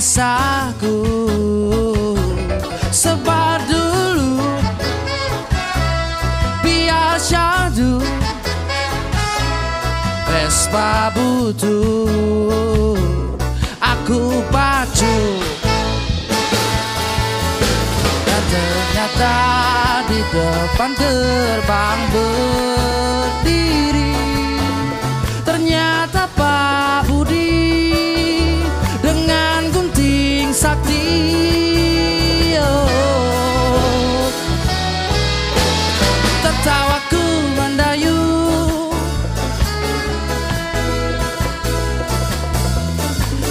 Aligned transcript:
biasaku 0.00 0.96
sebar 2.88 3.60
dulu. 3.68 4.40
Biar 6.64 7.20
syadu 7.20 8.00
Vespa 10.24 11.12
butuh. 11.12 12.96
Aku 13.76 14.40
pacu. 14.48 15.20
Dan 18.24 18.42
ternyata 18.48 19.36
di 20.08 20.16
depan 20.32 20.96
gerbang 20.96 22.00
berdiri 22.08 23.36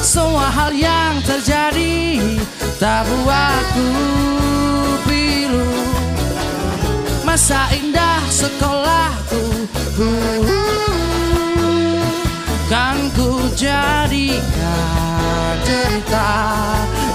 semua 0.09 0.49
hal 0.49 0.71
yang 0.73 1.19
terjadi 1.21 2.17
tak 2.81 3.05
buatku 3.05 3.91
pilu 5.03 5.69
masa 7.27 7.67
indah 7.75 8.23
sekolahku 8.31 9.69
kan 12.69 13.09
ku 13.17 13.49
jadikan 13.57 14.45
cerita 15.65 16.29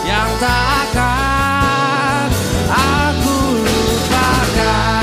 yang 0.03 0.27
tak 0.43 0.67
akan 0.91 2.27
aku 2.75 3.39
lupakan. 3.63 4.99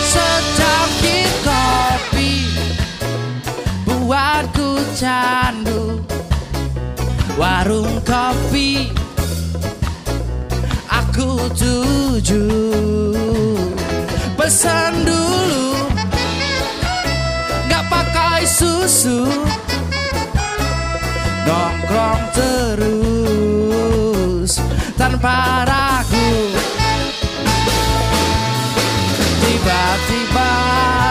Secangkir 0.00 1.28
kopi 1.44 2.48
buatku 3.84 4.80
candu 4.96 6.00
warung 7.36 8.00
kopi 8.00 8.88
aku 10.88 11.52
tuju 11.52 12.48
pesan 14.48 15.04
dulu. 15.04 15.92
Nggak 17.68 17.84
pakai 17.92 18.48
susu. 18.48 19.28
Nongkrong 21.44 22.32
terus 22.32 22.96
tanpa 24.96 25.68
ragu. 25.68 26.32
Tiba-tiba 29.44 30.52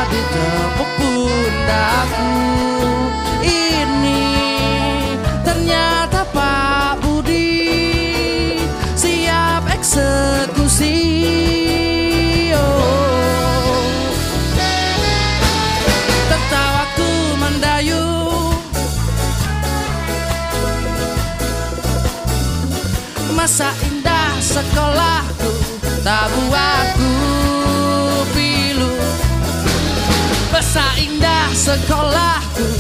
ditepuk 0.10 0.90
pundakku 0.98 2.34
masa 23.58 23.74
indah 23.90 24.38
sekolahku 24.38 25.50
tak 26.06 26.30
buatku 26.30 27.14
pilu. 28.38 28.94
Masa 30.54 30.86
indah 31.02 31.50
sekolahku 31.58 32.77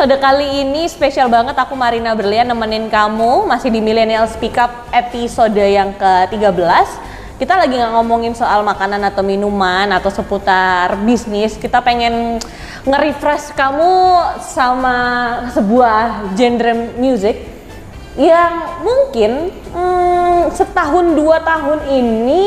episode 0.00 0.16
kali 0.16 0.64
ini 0.64 0.88
spesial 0.88 1.28
banget 1.28 1.52
aku 1.60 1.76
Marina 1.76 2.16
Berlian 2.16 2.48
nemenin 2.48 2.88
kamu 2.88 3.44
masih 3.44 3.68
di 3.68 3.84
Millennial 3.84 4.24
Speak 4.32 4.56
Up 4.56 4.88
episode 4.96 5.60
yang 5.60 5.92
ke-13. 5.92 6.88
Kita 7.36 7.60
lagi 7.60 7.76
nggak 7.76 8.00
ngomongin 8.00 8.32
soal 8.32 8.64
makanan 8.64 9.04
atau 9.04 9.20
minuman 9.20 9.92
atau 9.92 10.08
seputar 10.08 10.96
bisnis. 11.04 11.52
Kita 11.60 11.84
pengen 11.84 12.40
nge-refresh 12.88 13.52
kamu 13.52 13.92
sama 14.40 14.96
sebuah 15.52 16.32
genre 16.32 16.96
music 16.96 17.36
yang 18.16 18.80
mungkin 18.80 19.52
hmm, 19.52 20.48
setahun 20.56 21.12
dua 21.12 21.44
tahun 21.44 21.80
ini 21.92 22.44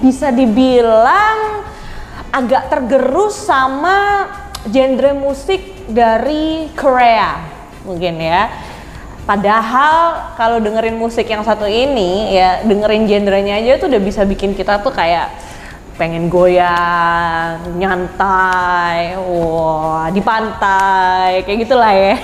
bisa 0.00 0.32
dibilang 0.32 1.60
agak 2.32 2.72
tergerus 2.72 3.36
sama 3.36 4.32
genre 4.72 5.12
musik 5.12 5.75
dari 5.90 6.70
Korea 6.74 7.40
mungkin 7.86 8.18
ya. 8.18 8.50
Padahal 9.26 10.30
kalau 10.38 10.62
dengerin 10.62 10.94
musik 10.94 11.26
yang 11.26 11.42
satu 11.42 11.66
ini 11.66 12.30
ya 12.30 12.62
dengerin 12.62 13.10
genrenya 13.10 13.58
aja 13.58 13.82
tuh 13.82 13.90
udah 13.90 13.98
bisa 13.98 14.22
bikin 14.22 14.54
kita 14.54 14.78
tuh 14.86 14.94
kayak 14.94 15.34
pengen 15.96 16.28
goyang, 16.28 17.58
nyantai, 17.74 19.16
wah 19.16 20.06
di 20.12 20.20
pantai, 20.22 21.42
kayak 21.42 21.58
gitulah 21.66 21.90
ya. 21.90 22.14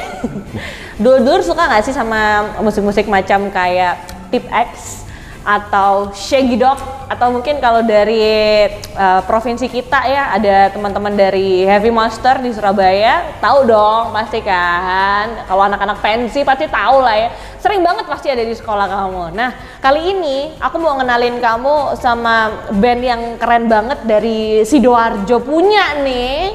Dulur-dulur 1.03 1.43
suka 1.43 1.67
nggak 1.67 1.83
sih 1.89 1.95
sama 1.97 2.55
musik-musik 2.63 3.11
macam 3.11 3.51
kayak 3.51 3.99
Tip 4.31 4.47
X 4.47 5.03
atau 5.43 6.15
Shaggy 6.15 6.55
Dog 6.55 6.79
atau 7.11 7.29
mungkin 7.35 7.59
kalau 7.59 7.83
dari 7.83 8.67
uh, 8.95 9.21
provinsi 9.27 9.67
kita 9.67 10.01
ya 10.07 10.33
ada 10.33 10.71
teman-teman 10.71 11.13
dari 11.13 11.67
Heavy 11.67 11.91
Monster 11.91 12.39
di 12.39 12.55
Surabaya 12.55 13.37
tahu 13.43 13.67
dong 13.67 14.15
pasti 14.15 14.39
kan? 14.41 15.45
Kalau 15.51 15.67
anak-anak 15.67 15.99
pensi 15.99 16.47
pasti 16.47 16.71
tahu 16.71 17.03
lah 17.03 17.17
ya. 17.19 17.29
Sering 17.59 17.83
banget 17.83 18.07
pasti 18.07 18.31
ada 18.31 18.43
di 18.43 18.55
sekolah 18.55 18.87
kamu. 18.87 19.25
Nah 19.35 19.51
kali 19.83 20.15
ini 20.15 20.57
aku 20.63 20.79
mau 20.79 20.95
ngenalin 20.99 21.43
kamu 21.43 21.99
sama 21.99 22.67
band 22.71 23.03
yang 23.03 23.23
keren 23.37 23.67
banget 23.67 23.99
dari 24.07 24.63
Sidoarjo 24.63 25.43
punya 25.43 25.99
nih 26.01 26.55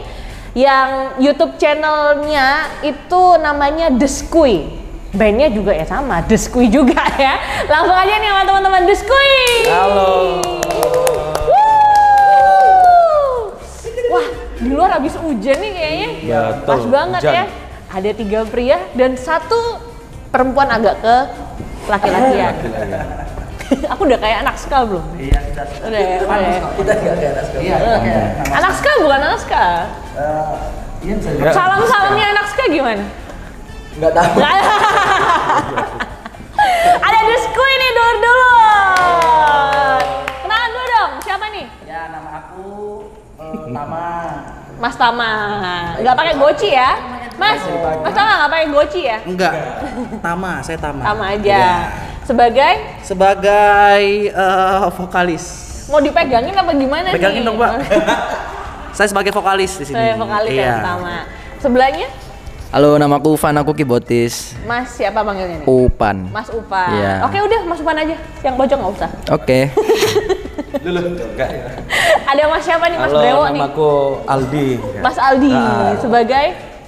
yang 0.57 1.19
YouTube 1.21 1.59
channelnya 1.61 2.81
itu 2.81 3.21
namanya 3.37 3.93
Squee 4.09 4.86
bandnya 5.11 5.47
juga 5.47 5.71
ya 5.71 5.83
sama, 5.83 6.19
Deskui 6.21 6.67
juga 6.67 6.99
ya. 7.15 7.39
Langsung 7.65 7.95
aja 7.95 8.13
nih 8.13 8.27
sama 8.27 8.43
teman-teman 8.43 8.81
Deskui. 8.83 9.35
Halo. 9.65 10.11
Wah, 14.07 14.27
di 14.57 14.69
luar 14.69 14.89
habis 14.93 15.13
hujan 15.15 15.57
nih 15.57 15.71
kayaknya. 15.71 16.09
Betul, 16.53 16.65
Pas 16.65 16.83
banget 16.85 17.21
hujan. 17.21 17.33
ya. 17.33 17.45
Ada 17.87 18.09
tiga 18.13 18.39
pria 18.43 18.77
dan 18.93 19.15
satu 19.15 19.79
perempuan 20.27 20.67
agak 20.67 20.99
ke 20.99 21.15
laki-lakian. 21.87 22.53
Aku 23.91 24.07
udah 24.07 24.15
kayak 24.17 24.47
anak 24.47 24.55
skal 24.55 24.87
belum? 24.87 25.03
Iya, 25.13 25.39
kita 25.43 25.61
Udah 25.83 25.99
ya, 25.99 26.15
udah 26.23 26.39
ya. 26.39 26.51
kita 26.71 26.93
kayak 26.93 27.19
anak 27.27 27.43
sekolah. 27.43 27.63
Iya, 27.63 27.75
kayak 27.75 28.23
nama 28.37 28.55
Anak 28.57 28.71
skal 28.73 28.95
bukan 28.97 29.19
anak 29.21 29.39
skal. 29.39 29.71
eh, 30.15 30.55
Iya, 30.97 31.15
Ya. 31.37 31.51
Salam-salamnya 31.53 32.25
anak 32.31 32.45
skal 32.47 32.67
gimana? 32.69 33.03
Nggak 33.97 34.11
tahu. 34.13 34.33
Ada 36.97 37.19
Deskui 37.23 37.73
nih 37.75 37.91
dulu-dulu. 37.91 38.53
Kenalan 40.39 40.69
dulu 40.69 40.85
dong, 40.87 41.11
siapa 41.21 41.45
nih? 41.49 41.65
Ya, 41.83 42.01
nama 42.09 42.29
aku 42.39 42.65
eh, 43.37 43.61
nama 43.67 44.03
Mas 44.77 44.95
Tama. 44.95 45.31
Nggak 45.97 46.15
pakai 46.15 46.35
goci 46.35 46.69
ya? 46.71 46.91
Mas, 47.37 47.61
Mas 48.01 48.13
Tama 48.13 48.31
nggak 48.35 48.51
pakai 48.51 48.67
goci 48.67 49.01
ya? 49.03 49.17
enggak. 49.23 49.53
Tama, 50.19 50.51
saya 50.61 50.77
Tama. 50.77 51.01
Sama 51.03 51.25
aja. 51.31 51.57
Iya. 51.57 51.75
Sebagai 52.23 52.73
Sebagai 53.01 54.01
eh, 54.27 54.85
vokalis. 54.93 55.45
mau 55.87 56.03
dipegangin 56.03 56.51
apa 56.51 56.67
gimana 56.69 57.07
Pegangin 57.09 57.41
nih? 57.41 57.47
dong, 57.47 57.55
Mbak. 57.55 57.71
saya 58.97 59.07
sebagai 59.07 59.31
vokalis 59.31 59.71
di 59.73 59.85
sini. 59.85 59.95
Saya 59.95 60.13
vokalis 60.15 60.51
Iya. 60.51 60.67
ya 60.67 60.83
Tama. 60.83 61.17
Sebelahnya 61.57 62.07
Halo, 62.67 62.99
namaku 62.99 63.39
Uvan, 63.39 63.55
aku 63.55 63.71
keyboardis. 63.71 64.51
Mas 64.67 64.91
siapa 64.91 65.23
panggilnya 65.23 65.63
nih? 65.63 65.67
Upan. 65.67 66.27
Mas 66.29 66.51
Upan. 66.51 66.91
Iya. 66.91 67.23
Oke 67.23 67.39
udah 67.39 67.61
Mas 67.63 67.79
Upan 67.79 67.95
aja. 67.95 68.15
Yang 68.43 68.55
pojok 68.59 68.77
nggak 68.77 68.93
usah. 68.93 69.09
Oke. 69.31 69.59
Dulu 70.85 70.99
enggak 71.15 71.49
ya. 71.49 71.65
Ada 72.27 72.43
Mas 72.45 72.63
siapa 72.67 72.85
nih? 72.91 72.97
Mas 72.99 73.11
Halo, 73.15 73.23
Dewo 73.23 73.43
nih. 73.47 73.61
namaku 73.63 73.91
Aldi. 74.27 74.67
Mas 74.99 75.17
Aldi 75.17 75.51
Ah. 75.51 75.95
sebagai 75.95 76.45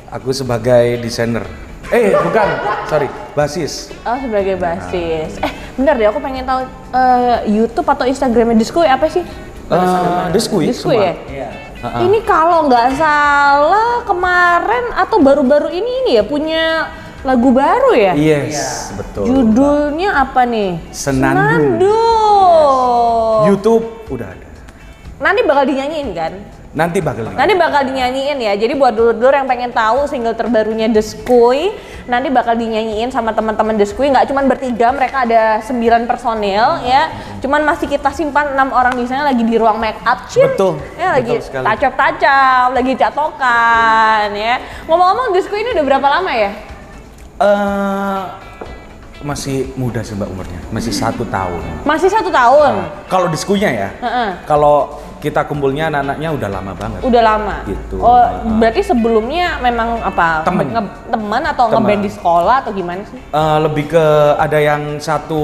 Aku 0.09 0.29
sebagai 0.33 0.99
desainer. 0.99 1.45
Eh, 1.89 2.13
bukan, 2.13 2.47
sorry, 2.85 3.07
basis. 3.33 3.89
Oh 4.03 4.17
sebagai 4.19 4.59
basis. 4.59 5.37
Eh 5.39 5.51
bentar 5.73 5.95
deh 5.95 6.05
aku 6.05 6.19
pengen 6.19 6.43
tahu 6.43 6.61
eh, 6.91 7.37
YouTube 7.47 7.87
atau 7.87 8.03
Instagramnya 8.03 8.57
Diskui 8.57 8.85
apa 8.85 9.07
sih? 9.07 9.23
Uh, 9.69 10.25
Diskui, 10.33 10.65
Diskui 10.65 10.97
ya? 10.97 11.13
Iya. 11.29 11.49
Ini 11.79 12.19
kalau 12.27 12.67
nggak 12.67 12.99
salah 12.99 14.03
kemarin 14.03 14.91
atau 14.99 15.17
baru-baru 15.23 15.71
ini 15.71 15.91
ini 16.03 16.11
ya 16.19 16.23
punya 16.27 16.91
lagu 17.23 17.55
baru 17.55 17.95
ya? 17.95 18.13
Yes, 18.19 18.91
betul. 18.99 19.23
Judulnya 19.27 20.27
apa 20.27 20.43
nih? 20.43 20.75
Senandung. 20.91 21.79
Senandung. 21.79 23.47
YouTube 23.47 23.85
udah 24.11 24.27
ada. 24.27 24.47
Nanti 25.23 25.39
bakal 25.47 25.63
dinyanyiin 25.71 26.11
kan? 26.11 26.33
Nanti 26.69 27.01
bakal 27.01 27.33
Nanti 27.33 27.57
bakal 27.57 27.81
dinyanyiin 27.89 28.37
ya. 28.37 28.53
Jadi 28.53 28.77
buat 28.77 28.93
dulur-dulur 28.93 29.33
yang 29.33 29.49
pengen 29.49 29.73
tahu 29.73 30.05
single 30.05 30.37
terbarunya 30.37 30.85
The 30.93 31.01
Skuy, 31.01 31.73
nanti 32.05 32.29
bakal 32.29 32.53
dinyanyiin 32.61 33.09
sama 33.09 33.33
teman-teman 33.33 33.73
The 33.73 33.89
Skuy. 33.89 34.13
Nggak 34.13 34.29
cuma 34.29 34.45
bertiga, 34.45 34.93
mereka 34.93 35.25
ada 35.25 35.65
9 35.65 36.05
personil 36.05 36.85
ya. 36.85 37.09
Cuman 37.41 37.65
masih 37.65 37.89
kita 37.89 38.13
simpan 38.13 38.53
enam 38.53 38.69
orang 38.69 38.93
di 38.93 39.09
sana 39.09 39.33
lagi 39.33 39.41
di 39.41 39.57
ruang 39.57 39.81
make 39.81 39.97
up. 40.05 40.29
Cin. 40.29 40.45
Betul, 40.45 40.77
Ya 40.93 41.17
lagi 41.17 41.41
tacap-tacap, 41.41 42.69
lagi 42.77 42.93
catokan 42.93 44.29
ya. 44.37 44.61
Ngomong-ngomong 44.85 45.33
The 45.33 45.41
Skuy 45.41 45.65
ini 45.65 45.73
udah 45.73 45.85
berapa 45.89 46.07
lama 46.21 46.31
ya? 46.37 46.51
Eh, 47.39 48.21
masih 49.25 49.73
muda 49.73 50.05
sih 50.05 50.13
mbak 50.13 50.29
umurnya, 50.29 50.59
masih 50.69 50.93
satu 50.93 51.25
tahun. 51.25 51.59
Masih 51.81 52.13
satu 52.13 52.29
tahun. 52.29 52.87
Kalau 53.09 53.25
diskunya 53.27 53.67
ya, 53.73 53.89
Heeh. 54.05 54.29
kalau 54.45 55.08
kita 55.19 55.43
kumpulnya 55.43 55.87
anak-anaknya 55.87 56.29
udah 56.31 56.49
lama 56.49 56.71
banget. 56.73 56.99
Udah 57.01 57.21
lama. 57.21 57.55
Gitu. 57.63 57.95
Oh, 57.97 58.23
berarti 58.55 58.81
sebelumnya 58.81 59.59
memang 59.59 59.99
apa? 60.01 60.41
Temen. 60.41 60.67
nge- 60.69 60.95
temen 61.07 61.43
atau 61.45 61.65
Temen. 61.67 61.75
ngeband 61.77 62.01
di 62.01 62.11
sekolah 62.11 62.55
atau 62.57 62.71
gimana 62.71 63.03
sih? 63.05 63.19
Eh, 63.19 63.57
lebih 63.59 63.85
ke 63.89 64.05
ada 64.35 64.57
yang 64.57 64.97
satu 64.97 65.43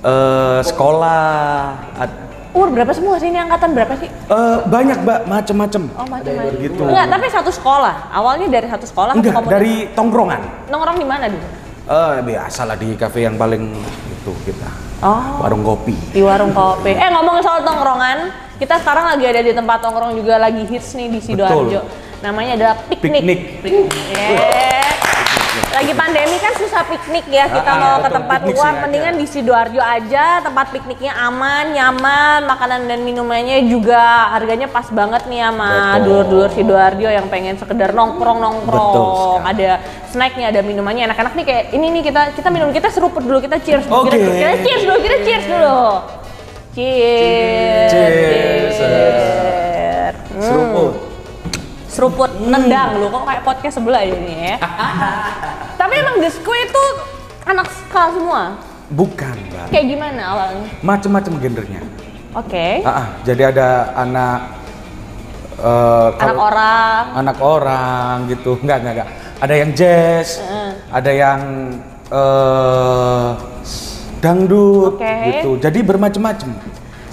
eh, 0.00 0.60
sekolah, 0.62 1.72
Umur 2.54 2.70
berapa 2.70 2.94
semua 2.94 3.18
sih 3.18 3.26
ini 3.26 3.36
angkatan 3.36 3.74
berapa 3.74 3.98
sih? 3.98 4.06
eh, 4.06 4.56
banyak 4.62 5.02
mbak, 5.02 5.20
macem-macem. 5.26 5.90
Oh 5.90 6.06
macam-macam. 6.06 6.54
Gitu. 6.54 6.82
Enggak, 6.84 7.06
tapi 7.10 7.26
satu 7.26 7.50
sekolah. 7.50 8.14
Awalnya 8.14 8.46
dari 8.46 8.68
satu 8.70 8.86
sekolah 8.86 9.10
Enggak, 9.12 9.42
dari 9.44 9.90
tongkrongan. 9.90 10.70
nongkrong 10.70 10.96
di 10.96 11.06
mana 11.08 11.26
dulu? 11.26 11.42
Eh 11.84 12.16
biasalah 12.22 12.78
di 12.78 12.94
kafe 12.94 13.26
yang 13.26 13.34
paling 13.34 13.74
itu 14.24 14.32
kita. 14.48 14.70
Oh, 15.04 15.44
Warung 15.44 15.60
kopi. 15.60 15.92
di 16.16 16.24
warung 16.24 16.56
kopi. 16.56 16.96
Eh 16.96 17.08
ngomong 17.12 17.44
soal 17.44 17.60
tongkrongan, 17.60 18.32
kita 18.56 18.80
sekarang 18.80 19.12
lagi 19.12 19.24
ada 19.28 19.44
di 19.44 19.52
tempat 19.52 19.84
tongkrong 19.84 20.16
juga 20.16 20.40
lagi 20.40 20.64
hits 20.64 20.96
nih 20.96 21.12
di 21.12 21.20
Sidoarjo. 21.20 21.84
Namanya 22.24 22.56
adalah 22.56 22.74
piknik. 22.88 23.60
Piknik. 23.60 23.92
Yeah. 24.16 24.83
Lagi 25.74 25.90
pandemi 25.90 26.38
kan 26.38 26.54
susah 26.54 26.86
piknik 26.86 27.26
ya, 27.26 27.50
kita 27.50 27.66
Ah, 27.66 27.74
mau 27.74 27.94
ke 27.96 28.06
betul, 28.06 28.14
tempat 28.14 28.40
luar, 28.46 28.72
mendingan 28.78 29.14
di 29.18 29.26
Sidoarjo 29.26 29.82
aja, 29.82 30.38
tempat 30.38 30.70
pikniknya 30.70 31.10
aman, 31.18 31.74
nyaman, 31.74 32.46
makanan 32.46 32.86
dan 32.86 33.02
minumannya 33.02 33.58
juga 33.66 33.98
harganya 34.30 34.70
pas 34.70 34.86
banget 34.88 35.26
nih 35.26 35.42
sama 35.42 35.98
dulur-dulur 35.98 36.46
Sidoarjo 36.48 37.10
yang 37.10 37.26
pengen 37.26 37.58
sekedar 37.58 37.90
Betul 37.90 37.98
nongkrong-nongkrong, 38.00 39.42
sekali. 39.42 39.50
ada 39.50 39.70
snacknya, 40.08 40.46
ada 40.48 40.60
minumannya, 40.62 41.10
enak-enak 41.10 41.34
nih 41.34 41.44
kayak 41.44 41.64
ini 41.72 41.86
nih 41.90 42.02
kita 42.06 42.22
kita 42.38 42.48
minum 42.48 42.70
kita 42.70 42.88
seruput 42.88 43.20
dulu, 43.20 43.42
kita 43.42 43.58
cheers 43.58 43.82
dulu, 43.84 44.06
Oke. 44.06 44.14
kita, 44.14 44.30
kita 44.30 44.54
cheers 44.62 44.82
dulu, 44.86 44.96
kita 45.02 45.16
cheers 45.26 45.44
dulu, 45.50 45.78
cheers, 46.70 47.90
Cheers. 47.90 48.74
cheers. 48.78 50.14
Hmm 50.30 50.42
Seruput. 50.44 51.03
Seruput 51.94 52.30
nendang 52.42 52.98
lu 52.98 53.06
kok 53.08 53.22
kayak 53.22 53.42
podcast 53.42 53.78
sebelah 53.78 54.02
ini 54.02 54.34
ya 54.50 54.56
tapi 55.80 55.94
emang 55.96 56.18
disco 56.18 56.50
itu 56.50 56.82
anak 57.46 57.70
ska 57.70 58.10
semua 58.10 58.58
Bukan, 58.84 59.32
Mbak. 59.48 59.66
kayak 59.72 59.86
gimana 59.88 60.22
awalnya 60.28 60.68
Macem-macem 60.84 61.32
gendernya. 61.40 61.80
oke 62.36 62.66
Ah, 62.84 62.90
ah, 63.00 63.06
jadi 63.24 63.48
ada 63.48 63.68
anak 63.96 64.38
eh, 65.56 66.08
anak 66.20 66.38
orang 66.38 67.02
anak 67.16 67.38
orang 67.40 68.14
gitu. 68.28 68.60
Enggak, 68.60 68.84
enggak, 68.84 68.94
enggak. 69.00 69.08
Ada 69.40 69.54
yang 69.56 69.70
jazz, 69.72 70.28
ada 70.90 71.10
yang 71.10 71.40
eh 72.12 73.30
dangdut 74.20 74.96
Oke. 74.96 75.14
gitu. 75.32 75.50
Jadi 75.58 75.78
bermacam-macam. 75.80 76.48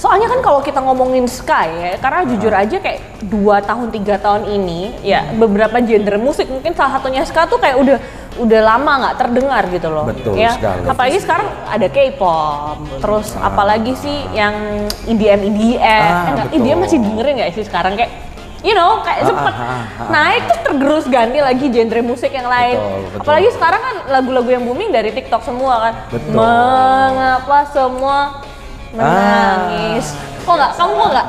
Soalnya 0.01 0.25
kan 0.25 0.41
kalau 0.41 0.59
kita 0.59 0.81
ngomongin 0.81 1.29
ska 1.29 1.69
ya 1.69 1.93
karena 1.95 2.25
jujur 2.25 2.49
aja 2.49 2.73
kayak 2.75 2.99
dua 3.21 3.61
tahun 3.61 3.93
tiga 3.93 4.17
tahun 4.17 4.49
ini 4.49 4.97
ya 5.05 5.29
beberapa 5.31 5.77
genre 5.77 6.17
musik 6.17 6.49
mungkin 6.49 6.73
salah 6.73 6.97
satunya 6.97 7.21
ska 7.21 7.45
tuh 7.45 7.61
kayak 7.61 7.77
udah 7.77 7.97
udah 8.41 8.61
lama 8.65 8.93
nggak 8.97 9.15
terdengar 9.19 9.63
gitu 9.69 9.93
loh 9.93 10.09
Betul 10.09 10.41
ya. 10.41 10.57
sekali. 10.57 10.89
apalagi 10.89 11.17
sekarang 11.21 11.47
ada 11.69 11.85
K-pop 11.85 12.77
terus 12.97 13.37
apalagi 13.37 13.93
sih 13.93 14.25
yang 14.33 14.55
EDM 15.05 15.41
EDM 15.53 15.77
Ah, 15.77 15.85
eh, 15.85 16.29
enggak, 16.33 16.47
betul. 16.49 16.57
EDM 16.57 16.77
masih 16.81 16.97
dengerin 16.97 17.33
nggak 17.37 17.51
sih 17.53 17.65
sekarang? 17.69 17.93
Kayak 17.93 18.11
you 18.61 18.73
know 18.73 19.05
kayak 19.05 19.21
Ah, 19.21 19.27
sempet 19.27 19.53
ah, 19.53 19.61
ah, 19.61 19.81
ah, 20.01 20.09
naik 20.09 20.41
terus 20.45 20.61
tergerus 20.65 21.05
ganti 21.05 21.37
lagi 21.37 21.65
genre 21.67 22.01
musik 22.01 22.31
yang 22.31 22.49
lain. 22.49 22.77
Betul, 22.79 22.97
betul. 23.05 23.19
apalagi 23.21 23.49
sekarang 23.53 23.81
kan 23.83 23.95
lagu-lagu 24.09 24.49
yang 24.49 24.63
booming 24.65 24.89
dari 24.89 25.13
TikTok 25.13 25.45
semua 25.45 25.73
kan. 25.77 25.93
Betul. 26.09 26.33
mengapa 26.33 27.57
semua 27.69 28.17
menangis 28.91 30.07
kok 30.41 30.53
nggak 30.53 30.71
kamu 30.73 30.93
kok 30.93 31.09
nggak 31.09 31.27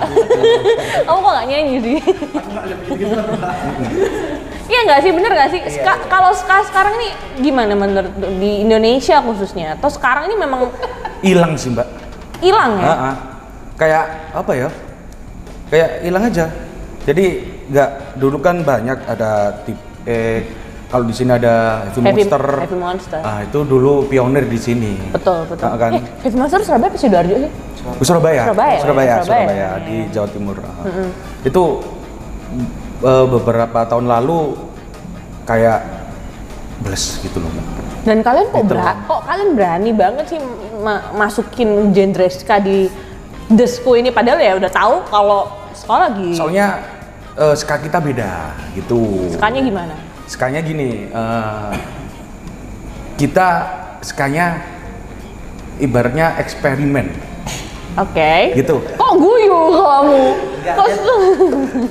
kamu 1.06 1.18
kok 1.18 1.32
nggak 1.32 1.46
nyanyi 1.46 1.76
sih 1.78 1.98
Iya 4.62 4.80
nggak 4.88 5.00
sih, 5.04 5.12
bener 5.12 5.30
nggak 5.30 5.50
sih? 5.52 5.60
Ska- 5.68 6.06
kalau 6.06 6.32
ska 6.32 6.64
sekarang 6.64 6.96
nih 6.96 7.12
gimana 7.44 7.76
menurut 7.76 8.08
di 8.40 8.64
Indonesia 8.64 9.20
khususnya? 9.20 9.76
Atau 9.76 9.92
sekarang 9.92 10.30
ini 10.30 10.36
memang 10.38 10.70
Hilang 11.20 11.60
sih, 11.60 11.68
Mbak. 11.68 11.88
hilang 12.40 12.80
ya? 12.80 12.86
Ah, 12.86 12.96
ah. 13.04 13.14
Kayak 13.76 14.04
apa 14.32 14.52
ya? 14.56 14.68
kayak 15.68 15.90
hilang 16.02 16.24
aja. 16.24 16.46
Jadi 17.04 17.26
nggak 17.68 17.90
dulu 18.16 18.38
kan 18.38 18.64
banyak 18.64 18.96
ada 19.04 19.60
tip 19.62 19.76
eh 20.04 20.46
kalau 20.92 21.08
di 21.08 21.14
sini 21.16 21.32
ada 21.32 21.88
heavy, 21.88 22.04
Heavy- 22.04 22.28
monster. 22.28 22.44
Heavy 22.60 22.76
Monster. 22.76 23.20
Ah 23.24 23.40
itu 23.40 23.64
dulu 23.64 24.04
pionir 24.04 24.44
di 24.44 24.60
sini. 24.60 24.92
Betul, 25.08 25.48
betul. 25.48 25.64
Ah, 25.64 25.74
kan? 25.74 25.96
Eh, 25.96 26.04
Heavy 26.20 26.36
Monster 26.36 26.60
Surabaya 26.60 26.92
apa 26.92 26.98
Sidoarjo 27.00 27.36
sih? 27.38 27.52
Surabaya, 27.98 28.42
Surabaya, 28.44 28.76
Surabaya, 28.78 29.08
ya, 29.08 29.16
Surabaya. 29.18 29.46
Surabaya, 29.48 29.68
di 29.82 29.96
Jawa 30.12 30.28
Timur. 30.28 30.56
Ah. 30.60 31.08
Itu 31.40 31.62
eh, 33.00 33.26
beberapa 33.26 33.80
tahun 33.82 34.04
lalu 34.06 34.38
kayak 35.42 35.80
bles 36.78 37.18
gitu 37.18 37.40
loh. 37.40 37.48
Dan 38.02 38.20
kalian 38.20 38.52
kok, 38.52 38.60
Gitu. 38.60 38.68
bera- 38.68 39.00
kok 39.00 39.20
kalian 39.24 39.50
berani 39.56 39.90
banget 39.90 40.24
sih 40.28 40.40
ma- 40.78 41.08
masukin 41.16 41.88
genre 41.90 42.28
ska 42.28 42.58
di 42.58 42.92
desku 43.48 43.94
ini 43.94 44.10
padahal 44.10 44.38
ya 44.38 44.52
udah 44.54 44.68
tahu 44.68 44.94
kalau 45.06 45.46
sekolah 45.72 46.10
lagi 46.10 46.36
Soalnya 46.36 46.84
eh, 47.32 47.54
ska 47.54 47.80
kita 47.80 47.96
beda 47.96 48.52
gitu. 48.74 49.32
skanya 49.32 49.62
gimana? 49.62 49.94
Skanya 50.26 50.60
gini, 50.60 51.06
eh, 51.06 51.72
kita 53.18 53.48
skanya 54.00 54.64
ibaratnya 55.78 56.38
eksperimen 56.40 57.12
Oke. 57.94 58.56
gitu. 58.56 58.80
Kok 58.96 59.12
guyu 59.14 59.58
kamu? 59.76 60.20
Kok 60.62 60.86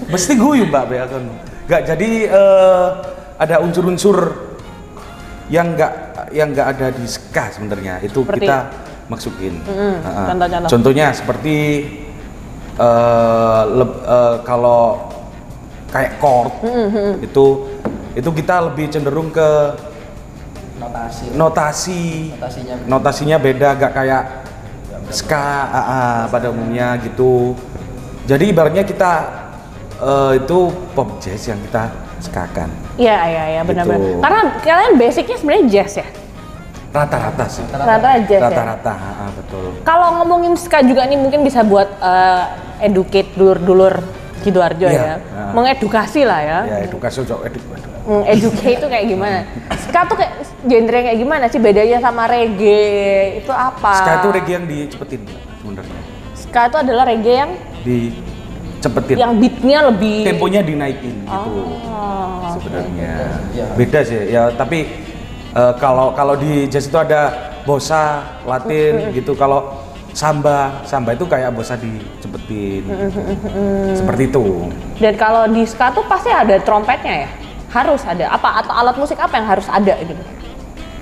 Mesti 0.10 0.34
guyu 0.36 0.64
mbak 0.68 0.84
Bea 0.90 1.06
kan. 1.06 1.24
Gak 1.70 1.82
jadi 1.88 2.10
eh, 2.28 2.88
ada 3.38 3.56
unsur-unsur 3.62 4.50
yang 5.52 5.76
nggak 5.76 5.94
yang 6.32 6.56
nggak 6.56 6.68
ada 6.68 6.88
di 6.96 7.06
ska 7.06 7.52
sebenarnya 7.52 8.00
itu 8.02 8.24
Seperti? 8.24 8.48
kita 8.48 8.58
masukin. 9.12 9.54
Mm-mm, 9.68 9.94
Heeh. 10.00 10.26
contoh-contoh. 10.32 10.70
Contohnya 10.72 11.08
seperti 11.12 11.58
eh, 12.76 13.64
leb- 13.70 14.02
eh, 14.02 14.36
kalau 14.42 15.12
kayak 15.92 16.24
chord 16.24 16.56
itu 17.20 17.46
itu 18.12 18.30
kita 18.30 18.56
lebih 18.68 18.86
cenderung 18.88 19.30
ke 19.30 19.50
Notasi. 20.78 21.26
notasi 21.34 22.02
Notasinya 22.34 22.74
beda. 22.76 22.88
notasinya 22.90 23.38
beda 23.38 23.70
gak 23.78 23.94
kayak 23.94 24.24
ska 25.14 25.46
ah, 25.68 25.78
ah, 25.78 26.20
pada 26.26 26.50
umumnya 26.50 26.98
gitu 27.00 27.54
jadi 28.26 28.50
ibaratnya 28.50 28.82
kita 28.82 29.12
eh, 29.98 30.32
itu 30.40 30.58
pop 30.92 31.20
jazz 31.20 31.46
yang 31.46 31.60
kita 31.62 31.92
skakan 32.20 32.70
Iya, 33.02 33.18
iya, 33.26 33.44
iya, 33.50 33.62
benar-benar. 33.66 33.98
Gitu. 33.98 34.20
Karena 34.22 34.42
kalian 34.62 34.94
basicnya 34.96 35.38
sebenarnya 35.38 35.66
jazz 35.70 35.94
ya? 35.98 36.08
rata-rata 36.92 37.46
sih 37.48 37.64
Rata 37.72 38.20
jazz 38.28 38.42
ya? 38.44 38.48
rata-rata 38.52 38.94
ah, 38.94 39.22
ah, 39.24 39.30
betul 39.32 39.64
Kalau 39.82 40.08
ngomongin 40.20 40.54
ska 40.56 40.84
juga 40.84 41.08
nih 41.08 41.16
mungkin 41.16 41.42
bisa 41.42 41.64
buat 41.64 41.88
eh, 41.88 42.44
educate 42.84 43.32
dulur-dulur 43.34 43.96
Sidoarjo 44.42 44.86
Iya, 44.86 44.98
ya. 44.98 45.16
ah. 45.32 45.54
Mengedukasi 45.54 46.26
lah 46.26 46.42
ya. 46.42 46.60
ya 46.68 46.78
edukasi 46.84 47.22
cok 47.22 47.42
edu, 47.48 47.60
edu. 47.62 47.88
Hmm, 47.88 47.91
educate 48.26 48.76
itu 48.76 48.88
kayak 48.88 49.06
gimana? 49.08 49.40
Ska 49.80 50.00
tuh 50.06 50.16
kayak 50.16 50.34
genre 50.62 51.00
kayak 51.02 51.18
gimana 51.18 51.46
sih 51.48 51.58
bedanya 51.58 51.98
sama 51.98 52.26
reggae? 52.26 53.40
Itu 53.40 53.52
apa? 53.52 53.94
ska 53.96 54.12
itu 54.18 54.30
reggae 54.32 54.54
yang 54.54 54.66
dicepetin 54.66 55.22
sebenarnya 55.58 56.00
Ska 56.34 56.62
itu 56.68 56.78
adalah 56.80 57.04
reggae 57.06 57.36
yang 57.38 57.52
dicepetin 57.82 59.16
yang 59.16 59.34
beatnya 59.36 59.80
lebih 59.88 60.18
temponya 60.26 60.62
dinaikin 60.62 61.16
gitu 61.22 61.52
Oh. 61.92 62.50
sebenarnya 62.52 63.14
Iya. 63.54 63.66
beda 63.76 64.00
sih 64.02 64.22
ya 64.28 64.44
tapi 64.52 64.90
eh, 65.52 65.74
kalau 65.78 66.12
kalau 66.12 66.34
di 66.34 66.66
jazz 66.66 66.86
itu 66.86 66.98
ada 66.98 67.30
bossa 67.62 68.26
latin 68.42 69.14
gitu 69.14 69.34
kalau 69.34 69.86
samba 70.12 70.82
samba 70.84 71.14
itu 71.14 71.24
kayak 71.24 71.54
bossa 71.54 71.78
dicepetin 71.78 72.84
gitu. 72.84 73.22
seperti 73.94 74.24
itu 74.28 74.44
Dan 74.98 75.14
kalau 75.16 75.46
di 75.48 75.64
ska 75.64 75.90
tuh 75.90 76.04
pasti 76.04 76.28
ada 76.28 76.58
trompetnya 76.60 77.26
ya? 77.26 77.30
Harus 77.72 78.04
ada. 78.04 78.28
Apa 78.30 78.62
atau 78.62 78.72
alat 78.72 78.96
musik 78.96 79.16
apa 79.16 79.36
yang 79.36 79.48
harus 79.48 79.68
ada 79.68 79.96
gitu? 80.04 80.20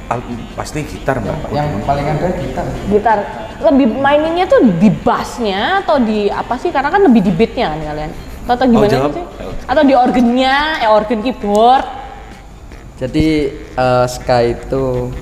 Al- 0.09 0.25
pasti 0.57 0.81
gitar 0.81 1.21
mbak 1.21 1.53
Yang 1.53 1.67
paling 1.85 2.05
ada 2.05 2.27
gitar. 2.33 2.65
Gitar. 2.89 3.17
Lebih 3.59 3.88
maininnya 3.93 4.45
tuh 4.45 4.61
di 4.77 4.89
bassnya 4.89 5.81
atau 5.81 5.97
di 5.97 6.29
apa 6.29 6.57
sih? 6.57 6.69
Karena 6.69 6.89
kan 6.89 7.01
lebih 7.03 7.21
di 7.25 7.31
beatnya 7.33 7.73
kan 7.73 7.79
kalian. 7.83 8.11
Atau, 8.49 8.53
atau 8.55 8.65
gimana 8.65 8.89
jawab. 8.89 9.11
sih? 9.13 9.25
Atau 9.69 9.83
di 9.85 9.93
organnya, 9.93 10.55
eh 10.81 10.89
organ 10.89 11.19
keyboard. 11.21 11.85
Jadi 12.97 13.27
eh, 13.53 14.05
ska 14.09 14.38
itu 14.41 15.13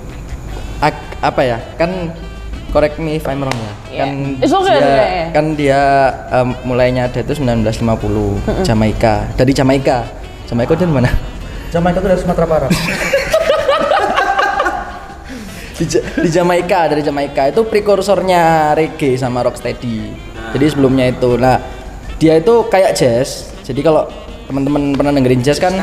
ak- 0.80 1.20
apa 1.20 1.42
ya? 1.44 1.58
Kan 1.76 2.16
correct 2.72 2.96
me 2.98 3.20
if 3.20 3.28
I'm 3.28 3.44
wrong 3.44 3.56
ya. 3.56 3.74
Yeah. 3.92 4.08
Kan 4.08 4.12
It's 4.40 4.54
okay, 4.54 4.78
dia, 4.78 4.88
okay. 4.88 5.24
kan 5.34 5.46
dia 5.56 5.82
em, 6.32 6.48
mulainya 6.64 7.12
ada 7.12 7.20
itu 7.20 7.34
1950 7.36 8.64
Jamaika. 8.64 9.28
Dari 9.36 9.52
Jamaika. 9.52 10.08
Jamaika 10.48 10.72
itu 10.74 10.84
dari 10.88 10.96
mana? 10.96 11.12
Jamaika 11.68 12.00
itu 12.00 12.08
dari 12.08 12.20
Sumatera 12.20 12.46
Barat. 12.46 12.72
di, 15.78 15.86
di 16.18 16.30
Jamaika 16.30 16.90
dari 16.90 17.02
Jamaika 17.02 17.48
itu 17.48 17.62
prekursornya 17.64 18.74
reggae 18.74 19.14
sama 19.14 19.46
rocksteady 19.46 20.10
jadi 20.50 20.66
sebelumnya 20.68 21.06
itu 21.08 21.38
nah 21.38 21.62
dia 22.18 22.34
itu 22.36 22.66
kayak 22.66 22.98
jazz 22.98 23.54
jadi 23.62 23.78
kalau 23.84 24.10
teman-teman 24.48 24.98
pernah 24.98 25.14
dengerin 25.14 25.42
jazz 25.42 25.62
kan 25.62 25.78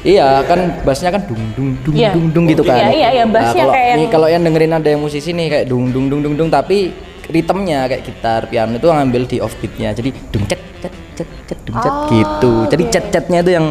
iya 0.00 0.46
kan 0.46 0.78
bassnya 0.80 1.10
kan 1.10 1.26
dung 1.26 1.42
dung 1.52 1.68
dung 1.82 1.94
Iya. 1.96 2.14
dung 2.14 2.30
dung 2.30 2.44
gitu 2.46 2.62
kan 2.62 2.86
Iya, 2.86 2.90
iya, 2.94 3.08
iya, 3.12 3.24
bassnya 3.26 3.66
kalau 3.66 3.74
kayak 3.74 3.90
nih 3.90 3.98
yang- 3.98 4.12
kalau 4.12 4.28
yang 4.30 4.42
dengerin 4.42 4.72
ada 4.72 4.88
yang 4.88 5.00
musisi 5.02 5.30
nih 5.32 5.46
kayak 5.50 5.66
dung 5.66 5.90
dung 5.90 6.06
dung 6.06 6.22
dung 6.22 6.34
dung 6.36 6.48
tapi 6.48 6.94
ritmenya 7.26 7.90
kayak 7.90 8.02
gitar 8.04 8.40
piano 8.46 8.78
itu 8.78 8.86
ngambil 8.86 9.22
di 9.26 9.36
offbeatnya 9.38 9.90
jadi 9.90 10.10
dung 10.30 10.46
cet 10.46 10.60
cet 10.78 10.94
cet 11.18 11.28
cet 11.46 11.58
dung 11.66 11.76
cet 11.76 11.90
Oh, 11.90 12.06
gitu 12.08 12.52
jadi 12.70 12.82
iya. 12.84 12.92
cet 12.92 13.04
cetnya 13.10 13.38
itu 13.42 13.50
yang 13.50 13.66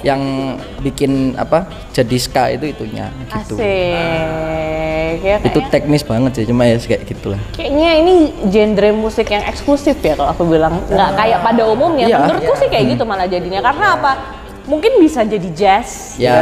yang 0.00 0.20
bikin 0.80 1.12
apa 1.34 1.64
jadi 1.90 2.16
ska 2.16 2.48
itu 2.50 2.64
itunya 2.68 3.12
gitu 3.36 3.54
Asik. 3.54 5.16
Ya, 5.22 5.36
itu 5.38 5.60
teknis 5.68 6.02
banget 6.02 6.32
sih 6.34 6.44
cuma 6.48 6.64
ya 6.64 6.80
kayak 6.80 7.04
gitulah 7.04 7.36
Kayaknya 7.52 7.90
ini 7.96 8.14
genre 8.48 8.90
musik 8.92 9.28
yang 9.28 9.44
eksklusif 9.44 10.00
ya 10.00 10.16
kalau 10.16 10.32
aku 10.32 10.48
bilang 10.48 10.80
nggak 10.86 11.10
kayak 11.14 11.38
pada 11.40 11.62
umumnya. 11.64 12.08
Iya. 12.08 12.18
Menurutku 12.22 12.52
sih 12.56 12.66
kayak 12.66 12.96
gitu 12.96 13.04
malah 13.04 13.26
jadinya 13.26 13.60
karena 13.60 13.86
apa? 13.94 14.12
Mungkin 14.62 14.96
bisa 14.96 15.20
jadi 15.22 15.48
jazz, 15.52 16.14
ya 16.16 16.38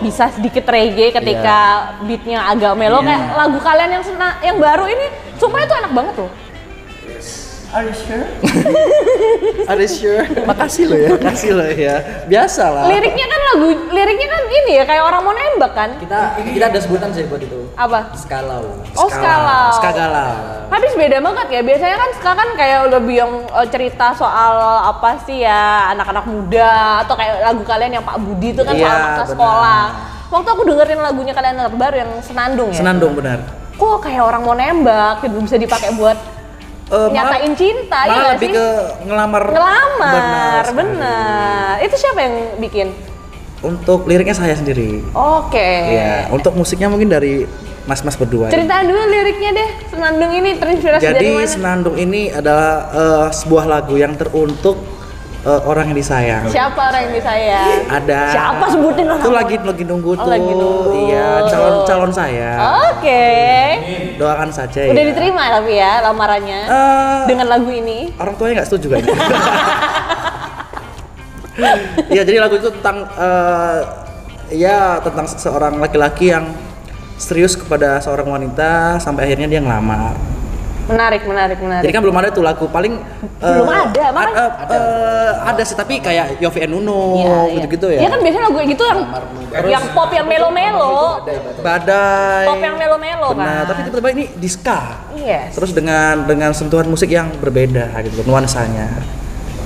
bisa 0.00 0.32
sedikit 0.32 0.64
reggae 0.64 1.12
ketika 1.12 1.56
beatnya 2.02 2.40
agak 2.42 2.72
melo 2.72 2.98
Iya. 2.98 3.06
kayak 3.06 3.22
lagu 3.36 3.58
kalian 3.60 3.90
yang 3.92 4.02
sena- 4.02 4.38
yang 4.40 4.56
baru 4.56 4.88
ini 4.88 5.06
sumpah 5.36 5.60
itu 5.60 5.74
enak 5.76 5.92
banget 5.92 6.14
loh. 6.18 6.30
Are 7.72 7.88
you 7.88 7.96
sure? 7.96 8.28
Are 9.72 9.80
you 9.80 9.88
sure? 9.88 10.28
Makasih 10.44 10.92
lo 10.92 10.96
ya. 11.00 11.08
Makasih 11.16 11.50
loh 11.56 11.70
ya. 11.72 11.96
Biasa 12.28 12.64
lah. 12.68 12.84
Liriknya 12.84 13.24
kan 13.24 13.40
lagu 13.48 13.68
liriknya 13.88 14.28
kan 14.28 14.42
ini 14.44 14.72
ya 14.76 14.84
kayak 14.84 15.00
orang 15.08 15.22
mau 15.24 15.32
nembak 15.32 15.72
kan? 15.72 15.90
Kita 15.96 16.36
kita 16.36 16.68
ada 16.68 16.76
sebutan 16.84 17.08
sih 17.16 17.24
buat 17.24 17.40
itu. 17.40 17.72
Apa? 17.72 18.12
Skalau. 18.12 18.76
Oh 18.92 19.08
skala. 19.08 19.72
Skagala. 19.80 20.26
Tapi 20.68 20.84
beda 21.00 21.24
banget 21.24 21.46
ya. 21.48 21.60
Biasanya 21.64 21.96
kan 21.96 22.10
sekarang 22.20 22.38
kan 22.44 22.50
kayak 22.60 22.80
lebih 22.92 23.14
yang 23.24 23.32
eh, 23.40 23.66
cerita 23.72 24.06
soal 24.12 24.52
apa 24.92 25.24
sih 25.24 25.40
ya 25.40 25.88
anak-anak 25.96 26.28
muda 26.28 27.00
atau 27.08 27.16
kayak 27.16 27.40
lagu 27.40 27.64
kalian 27.64 27.92
yang 27.96 28.04
Pak 28.04 28.20
Budi 28.20 28.52
itu 28.52 28.60
kan 28.60 28.76
soal 28.76 28.84
Iya, 28.84 29.00
masa 29.00 29.16
benar. 29.16 29.32
sekolah. 29.32 29.82
Waktu 30.28 30.48
aku 30.48 30.62
dengerin 30.68 31.00
lagunya 31.00 31.32
kalian 31.32 31.56
yang 31.56 31.66
terbaru 31.72 31.96
yang 31.96 32.12
Senandung 32.20 32.68
ya. 32.68 32.84
Senandung 32.84 33.16
benar. 33.16 33.40
Kok 33.80 34.04
kayak 34.04 34.20
orang 34.20 34.44
mau 34.44 34.52
nembak 34.52 35.24
gitu 35.24 35.40
bisa 35.40 35.56
dipakai 35.56 35.96
buat 35.96 36.20
Eh, 36.92 37.08
nyatain 37.14 37.52
cinta 37.56 37.98
ya 38.04 38.10
malah 38.10 38.20
nggak 38.20 38.34
lebih 38.36 38.48
sih? 38.48 38.56
ke 38.56 38.66
ngelamar. 39.08 39.42
Ngelamar, 39.48 40.64
bener. 40.76 41.76
Itu 41.84 41.94
siapa 41.96 42.18
yang 42.20 42.34
bikin? 42.60 42.88
Untuk 43.62 44.10
liriknya 44.10 44.34
saya 44.34 44.58
sendiri. 44.58 45.00
Oke. 45.14 45.68
Iya, 45.94 46.28
untuk 46.34 46.58
musiknya 46.58 46.90
mungkin 46.90 47.06
dari 47.08 47.46
mas-mas 47.86 48.18
berdua. 48.18 48.50
ini. 48.50 48.54
Ceritain 48.54 48.86
dulu 48.90 49.02
liriknya 49.08 49.50
deh. 49.54 49.68
Senandung 49.90 50.32
ini 50.34 50.50
terinspirasi 50.58 51.02
dari 51.02 51.14
Jadi 51.14 51.28
mana? 51.34 51.46
Senandung 51.48 51.96
ini 51.98 52.22
adalah 52.30 52.70
eh, 52.90 53.26
sebuah 53.30 53.64
lagu 53.66 53.94
yang 53.96 54.14
teruntuk 54.18 54.76
eh, 55.42 55.60
orang 55.62 55.90
yang 55.90 55.96
disayang. 55.96 56.44
Siapa 56.46 56.80
orang 56.80 57.00
yang 57.06 57.14
disayang? 57.14 57.68
Ada. 57.88 58.20
Siapa 58.30 58.64
sebutin 58.68 59.04
orang? 59.06 59.20
Itu 59.20 59.30
lagi 59.30 59.54
lagi 59.58 59.84
nunggu 59.84 60.10
Oh, 60.12 60.16
tuh. 60.18 60.28
lagi 60.28 60.52
nunggu. 60.52 60.90
Iya, 61.06 61.28
calon 61.46 61.74
calon 61.82 62.10
saya. 62.10 62.50
Oke. 62.88 63.24
Doakan 64.16 64.50
saja 64.50 64.86
Udah 64.86 65.02
ya. 65.02 65.08
diterima 65.08 65.42
tapi 65.50 65.72
ya 65.74 65.92
lamarannya 66.00 66.60
Eh, 66.64 67.20
dengan 67.26 67.46
lagu 67.48 67.68
ini. 67.68 68.14
orang 68.16 68.34
tuanya 68.36 68.52
nggak 68.58 68.68
setuju 68.68 68.86
kayaknya. 68.92 69.16
Iya, 72.08 72.24
jadi 72.24 72.38
lagu 72.40 72.56
itu 72.56 72.72
tentang 72.72 73.04
eh, 73.12 73.78
ya 74.52 74.96
tentang 75.00 75.28
seorang 75.28 75.76
laki-laki 75.76 76.32
yang 76.32 76.48
serius 77.16 77.54
kepada 77.54 78.00
seorang 78.00 78.24
wanita 78.26 78.96
sampai 78.98 79.28
akhirnya 79.28 79.48
dia 79.48 79.60
ngelamar. 79.60 80.16
Menarik, 80.82 81.22
menarik, 81.22 81.58
menarik. 81.58 81.86
Jadi 81.86 81.94
kan 81.94 82.02
belum 82.02 82.16
ada 82.18 82.28
tuh 82.28 82.42
lagu 82.42 82.66
paling 82.66 82.98
Belum 83.40 83.66
eh, 83.66 83.80
ada, 83.80 84.02
a- 84.02 84.12
makanya- 84.12 84.50
eh, 84.66 84.74
eh, 84.74 85.32
ada 85.46 85.62
sih 85.62 85.76
tapi 85.76 85.94
kayak 85.98 86.38
Yofi 86.38 86.58
and 86.60 86.74
Uno 86.74 87.14
Iya, 87.14 87.22
iya. 87.22 87.54
gitu-gitu 87.56 87.86
ya. 87.88 88.00
Iya 88.02 88.08
kan 88.10 88.20
biasanya 88.20 88.44
lagu 88.44 88.58
gitu 88.60 88.82
yang 88.82 89.00
yang 89.62 89.84
pop 89.92 90.10
yang 90.10 90.26
melo-melo. 90.26 91.22
Badai. 91.60 92.44
Pop 92.46 92.58
yang 92.58 92.74
melo-melo 92.74 93.28
Benar, 93.30 93.46
kan. 93.62 93.68
tapi 93.68 93.80
tiba-tiba 93.86 94.10
ini 94.10 94.24
diska. 94.34 94.80
Yes. 95.14 95.54
Terus 95.54 95.70
dengan 95.70 96.24
dengan 96.24 96.50
sentuhan 96.50 96.86
musik 96.86 97.08
yang 97.08 97.30
berbeda 97.32 97.94
gitu 98.02 98.24
nuansanya. 98.24 98.90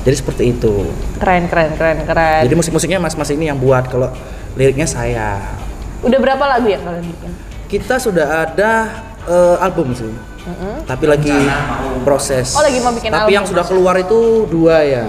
Jadi 0.05 0.17
seperti 0.17 0.53
itu. 0.53 0.87
Keren, 1.17 1.49
keren, 1.49 1.75
keren, 1.75 1.99
keren. 2.05 2.41
Jadi 2.45 2.55
musik-musiknya 2.55 3.01
mas-mas 3.01 3.27
ini 3.29 3.49
yang 3.49 3.57
buat 3.57 3.89
kalau 3.89 4.13
liriknya 4.55 4.85
saya. 4.85 5.41
Udah 6.05 6.19
berapa 6.21 6.45
lagu 6.47 6.69
ya 6.69 6.79
kalian 6.79 7.03
bikin? 7.03 7.31
Kita 7.67 7.97
sudah 7.97 8.47
ada 8.47 8.71
eh, 9.25 9.57
album 9.59 9.91
sih. 9.91 10.36
Tapi 10.87 11.05
lagi 11.11 11.35
proses. 12.07 12.55
Oh, 12.55 12.62
lagi 12.62 12.79
mau 12.79 12.95
bikin 12.95 13.11
Tapi 13.11 13.23
album. 13.26 13.35
yang 13.35 13.45
sudah 13.47 13.65
keluar 13.67 13.95
itu 13.99 14.47
dua 14.47 14.76
ya. 14.87 15.03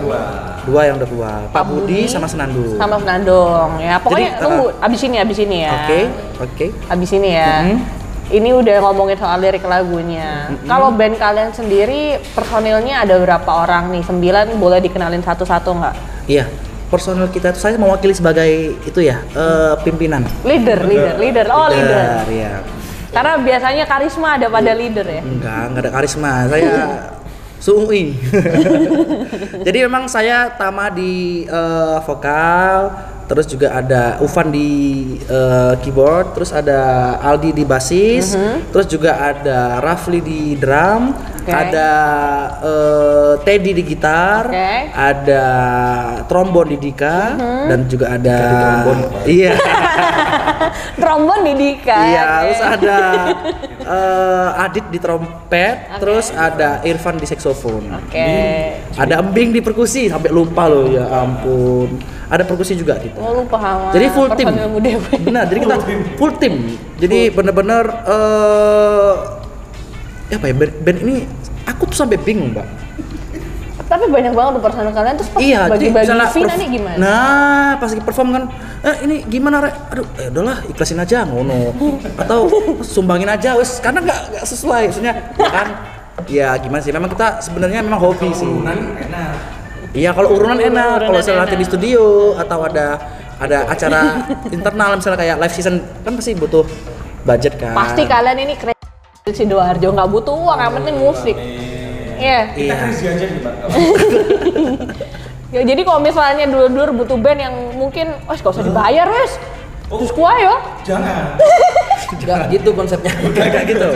Dua. 0.66 0.82
yang 0.84 1.00
udah 1.00 1.08
keluar. 1.08 1.40
Pak 1.56 1.64
Budi 1.64 2.12
sama 2.12 2.28
Senandung. 2.28 2.76
Sama 2.76 3.00
Senandung 3.00 3.80
ya. 3.80 4.04
Pokoknya 4.04 4.36
Jadi, 4.36 4.44
tunggu 4.44 4.66
abis 4.84 5.02
ini, 5.08 5.16
abis 5.16 5.38
ini 5.40 5.58
ya. 5.64 5.72
Oke, 5.80 6.00
oke. 6.44 6.66
Abis 6.92 7.10
ini 7.16 7.30
ya. 7.32 7.54
Ini 8.28 8.50
udah 8.52 8.76
ngomongin 8.84 9.16
soal 9.16 9.40
lirik 9.40 9.64
lagunya. 9.64 10.52
Kalau 10.68 10.92
band 10.92 11.16
kalian 11.16 11.56
sendiri 11.56 12.20
personilnya 12.36 13.08
ada 13.08 13.16
berapa 13.16 13.48
orang 13.48 13.96
nih? 13.96 14.04
Sembilan 14.04 14.60
boleh 14.60 14.84
dikenalin 14.84 15.24
satu-satu 15.24 15.70
nggak? 15.72 15.96
Iya. 16.28 16.46
Personel 16.92 17.28
kita 17.32 17.52
itu 17.52 17.60
saya 17.60 17.76
mewakili 17.80 18.16
sebagai 18.16 18.76
itu 18.84 19.00
ya, 19.04 19.20
eh, 19.36 19.76
pimpinan. 19.84 20.24
Leader, 20.44 20.88
leader, 20.88 21.16
leader. 21.20 21.48
Oh 21.52 21.68
leader. 21.68 22.24
ya. 22.32 22.64
Karena 23.12 23.40
biasanya 23.40 23.84
karisma 23.88 24.36
ada 24.36 24.48
pada 24.52 24.72
leader 24.76 25.08
ya. 25.08 25.22
Enggak, 25.24 25.62
enggak 25.72 25.82
ada 25.88 25.92
karisma. 25.92 26.32
Saya 26.52 26.74
suui. 27.66 28.14
Jadi 29.66 29.78
memang 29.84 30.06
saya 30.06 30.54
tama 30.54 30.94
di 30.94 31.44
eh, 31.44 31.98
vokal, 32.06 32.94
terus 33.26 33.50
juga 33.50 33.74
ada 33.74 34.22
Uvan 34.22 34.54
di 34.54 34.70
eh, 35.26 35.74
keyboard, 35.82 36.38
terus 36.38 36.54
ada 36.54 36.80
Aldi 37.18 37.52
di 37.58 37.66
basis, 37.66 38.38
terus 38.70 38.86
juga 38.86 39.18
ada 39.20 39.82
Rafli 39.82 40.22
di 40.22 40.54
drum, 40.56 41.12
Oke. 41.18 41.50
ada 41.52 41.90
eh, 42.62 43.34
Teddy 43.42 43.74
di 43.74 43.84
gitar, 43.84 44.48
Oke. 44.54 44.72
ada 44.94 45.46
trombon 46.30 46.72
di 46.72 46.78
Dika 46.78 47.36
dan 47.68 47.90
juga 47.90 48.16
ada 48.16 48.38
Iya. 49.26 49.54
Trombon 51.02 51.40
di 51.46 51.54
Dika. 51.56 51.98
Iya, 51.98 52.24
oke. 52.24 52.42
terus 52.44 52.62
ada 52.62 53.00
eh, 53.96 54.64
Adit 54.68 54.86
di 54.92 55.00
trompet, 55.00 55.76
terus 56.00 56.28
ada 56.34 56.82
Irfan 56.84 57.16
di 57.18 57.26
saksofon. 57.30 57.84
Oke. 58.06 58.32
Ada 58.96 59.22
Embing 59.22 59.56
di 59.56 59.62
perkusi, 59.64 60.10
sampai 60.12 60.30
lupa 60.34 60.68
loh 60.70 60.90
ya 60.90 61.06
ampun. 61.08 62.00
Ada 62.28 62.44
perkusi 62.44 62.76
juga 62.76 63.00
kita. 63.00 63.16
Oh 63.20 63.44
lupa 63.44 63.56
sama 63.56 63.96
Jadi 63.96 64.06
full 64.12 64.28
Dewa. 64.84 65.10
Benar, 65.24 65.44
jadi 65.48 65.60
kita 65.64 65.76
full 66.20 66.32
tim. 66.36 66.54
Jadi 67.00 67.32
bener-bener 67.32 67.84
eh 68.04 69.14
ya 70.28 70.36
apa 70.36 70.52
ya 70.52 70.56
band, 70.60 70.74
band 70.84 70.98
ini 71.08 71.16
aku 71.64 71.88
tuh 71.88 72.04
sampai 72.04 72.20
bingung, 72.20 72.52
Mbak. 72.52 72.87
Tapi 73.88 74.04
banyak 74.12 74.36
banget 74.36 74.52
tuh 74.60 74.64
personil 74.68 74.92
kalian 74.92 75.16
terus 75.16 75.30
pas 75.32 75.40
Iya, 75.40 75.60
bagi-bagi 75.72 76.06
misalnya 76.12 76.28
Vina 76.36 76.54
nih 76.60 76.68
gimana? 76.76 76.98
Nah, 77.00 77.70
pas 77.80 77.88
lagi 77.88 78.04
perform 78.04 78.30
kan, 78.36 78.44
eh 78.84 78.96
ini 79.08 79.16
gimana 79.24 79.64
Rek? 79.64 79.76
Aduh, 79.96 80.06
ya 80.20 80.28
udahlah 80.28 80.58
ikhlasin 80.68 81.00
aja 81.00 81.24
ngono. 81.24 81.72
Atau 82.20 82.52
sumbangin 82.84 83.32
aja 83.32 83.56
wes 83.56 83.80
karena 83.80 84.04
nggak 84.04 84.20
nggak 84.36 84.46
sesuai 84.46 84.82
maksudnya 84.92 85.14
ya 85.40 85.50
kan. 85.50 85.68
Ya 86.28 86.50
gimana 86.60 86.84
sih? 86.84 86.92
Memang 86.92 87.08
kita 87.16 87.40
sebenarnya 87.40 87.80
memang 87.80 88.04
hobi 88.04 88.28
sih. 88.36 88.50
Iya, 89.96 90.12
kalau 90.12 90.36
urunan 90.36 90.60
enak, 90.60 91.08
kalau 91.08 91.16
Urunan 91.16 91.48
nanti 91.48 91.56
enak. 91.56 91.62
di 91.64 91.66
studio 91.66 92.36
atau 92.36 92.60
ada 92.68 93.00
ada 93.40 93.58
acara 93.72 94.02
internal 94.56 95.00
misalnya 95.00 95.20
kayak 95.24 95.36
live 95.40 95.54
season 95.56 95.80
kan 96.04 96.12
pasti 96.12 96.36
butuh 96.36 96.68
budget 97.24 97.56
kan. 97.56 97.72
Pasti 97.72 98.04
kalian 98.04 98.38
ini 98.44 98.54
keren 98.60 98.76
si 99.32 99.48
Doarjo 99.48 99.96
nggak 99.96 100.10
butuh 100.12 100.36
uang, 100.36 100.60
yang 100.60 100.74
penting 100.76 100.96
musik. 101.00 101.36
Iya. 102.18 102.42
Iya. 102.54 102.76
Ya, 105.48 105.64
jadi 105.64 105.80
kalau 105.88 106.04
misalnya 106.04 106.44
dulu-dulu 106.44 107.08
butuh 107.08 107.16
band 107.24 107.40
yang 107.40 107.56
mungkin, 107.80 108.12
wes 108.28 108.44
gak 108.44 108.52
usah 108.52 108.68
dibayar 108.68 109.08
wes. 109.08 109.40
Terus 109.88 110.12
kuah 110.12 110.36
ya. 110.36 110.56
Enggak 112.20 112.42
gitu 112.60 112.76
konsepnya. 112.76 113.16
Kayak 113.36 113.64
gitu. 113.72 113.88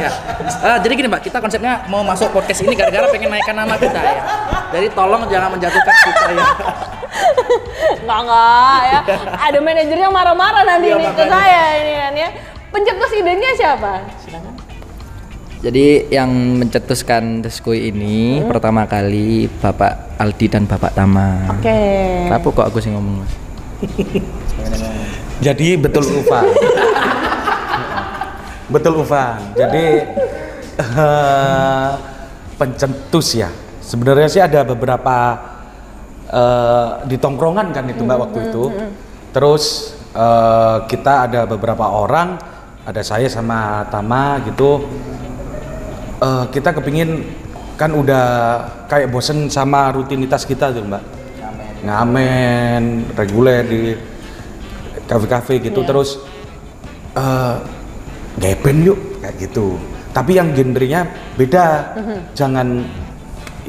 Ya. 0.00 0.08
Ah, 0.64 0.80
jadi 0.80 0.96
gini, 0.96 1.08
Mbak, 1.12 1.28
kita 1.28 1.44
konsepnya 1.44 1.84
mau 1.92 2.00
masuk 2.00 2.32
podcast 2.32 2.64
ini 2.64 2.72
gara-gara 2.72 3.04
pengen 3.12 3.28
naikkan 3.28 3.52
nama 3.52 3.76
kita 3.76 4.00
ya. 4.00 4.22
Jadi 4.72 4.86
tolong 4.96 5.28
jangan 5.28 5.52
menjatuhkan 5.52 5.92
kita 6.08 6.24
ya. 6.32 6.46
Enggak 8.00 8.18
enggak 8.24 8.80
ya. 8.88 9.00
Ada 9.44 9.58
manajernya 9.60 10.08
marah-marah 10.08 10.64
nanti 10.64 10.88
Iya, 10.88 10.96
nih 10.96 11.10
ke 11.12 11.24
saya 11.28 11.64
ini 11.84 11.92
kan 12.00 12.12
ya. 12.16 12.28
Pencetus 12.72 13.12
idenya 13.12 13.50
siapa? 13.60 13.92
Jadi 15.64 16.12
yang 16.12 16.60
mencetuskan 16.60 17.40
Deskui 17.40 17.88
ini 17.88 18.44
pertama 18.44 18.84
kali 18.84 19.48
Bapak 19.48 20.20
Aldi 20.20 20.52
dan 20.52 20.68
Bapak 20.68 20.92
Tama. 20.92 21.56
Oke. 21.56 21.80
Apa 22.28 22.44
kok 22.52 22.68
aku 22.68 22.84
sih 22.84 22.92
ngomong 22.92 23.24
mas? 23.24 23.32
Jadi 25.46 25.80
betul 25.80 26.04
Ufan. 26.04 26.44
betul 28.76 29.00
Ufan. 29.00 29.40
Jadi 29.56 30.04
eh, 30.84 31.90
pencetus 32.60 33.32
ya. 33.32 33.48
Sebenarnya 33.80 34.28
sih 34.28 34.44
ada 34.44 34.68
beberapa 34.68 35.16
eh, 36.28 36.88
di 37.08 37.16
tongkrongan 37.16 37.72
kan 37.72 37.88
itu 37.88 38.04
mbak 38.04 38.20
waktu 38.20 38.52
itu. 38.52 38.68
Terus 39.32 39.96
eh, 40.12 40.76
kita 40.92 41.24
ada 41.24 41.48
beberapa 41.48 41.88
orang, 41.88 42.36
ada 42.84 43.00
saya 43.00 43.32
sama 43.32 43.88
Tama 43.88 44.44
gitu. 44.44 44.84
Eh, 46.22 46.44
kita 46.54 46.70
kepingin 46.70 47.26
kan 47.74 47.90
udah 47.90 48.24
kayak 48.86 49.10
bosen 49.10 49.50
sama 49.50 49.90
rutinitas 49.90 50.46
kita 50.46 50.70
tuh 50.70 50.86
mbak. 50.86 51.02
Ngamen 51.84 53.12
reguler 53.12 53.60
di 53.66 53.92
kafe-kafe 55.04 55.60
gitu 55.60 55.84
Iya. 55.84 55.88
terus 55.90 56.10
eh 57.12 57.56
gaya 58.40 58.56
band 58.56 58.80
yuk 58.88 58.98
kayak 59.20 59.36
gitu 59.36 59.76
tapi 60.16 60.40
yang 60.40 60.56
genrenya 60.56 61.04
beda 61.36 61.92
jangan 62.32 62.88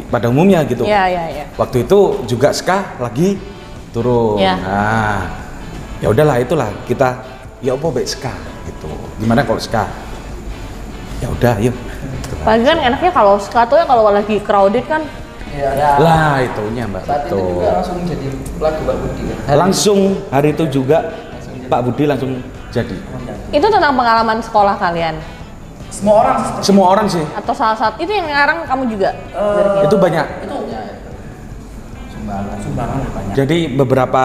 pada 0.08 0.32
umumnya 0.32 0.64
gitu 0.64 0.88
Iya, 0.88 1.04
iya, 1.12 1.24
iya. 1.28 1.46
waktu 1.60 1.84
itu 1.84 2.24
juga 2.24 2.56
ska 2.56 2.96
lagi 3.04 3.36
turun 3.92 4.40
Iya. 4.40 4.56
nah 4.64 5.20
ya 6.00 6.08
udahlah 6.08 6.40
itulah 6.40 6.72
kita 6.88 7.20
ya 7.60 7.76
apa 7.76 7.88
baik 7.92 8.08
ska 8.08 8.32
gitu 8.72 8.88
gimana 9.20 9.44
kalau 9.44 9.60
ska 9.60 9.92
ya 11.20 11.28
udah 11.36 11.56
yuk. 11.60 11.76
Pagi 12.42 12.64
kan 12.64 12.78
enaknya 12.78 13.12
kalau 13.12 13.38
ska 13.38 13.66
tuh 13.66 13.78
ya 13.78 13.86
kalau 13.86 14.10
lagi 14.10 14.38
crowded 14.40 14.86
kan 14.86 15.04
Ya. 15.56 15.72
lah 15.96 16.44
itunya 16.44 16.84
mbak 16.84 17.08
betul 17.08 17.64
langsung 17.64 18.04
jadi 18.04 18.28
lagu 18.60 18.82
Pak 18.84 18.96
Budi. 19.00 19.24
langsung 19.48 20.00
hari 20.28 20.52
itu 20.52 20.68
juga 20.68 21.16
Pak 21.66 21.80
Budi 21.80 22.04
langsung 22.04 22.44
jadi 22.70 22.92
itu 23.50 23.64
tentang 23.64 23.96
pengalaman 23.96 24.44
sekolah 24.44 24.76
kalian 24.76 25.16
Semua 25.88 26.16
orang 26.20 26.38
semua 26.60 26.86
orang 26.92 27.08
sih 27.08 27.24
atau 27.32 27.56
salah 27.56 27.72
satu 27.74 28.04
itu 28.04 28.12
yang 28.12 28.28
ngarang 28.28 28.68
kamu 28.68 28.84
juga 28.92 29.16
liriknya? 29.32 29.84
itu 29.88 29.96
banyak 29.96 30.28
sumbangan, 32.12 32.58
sumbangan 32.60 32.98
banyak. 33.08 33.34
jadi 33.38 33.58
beberapa 33.72 34.24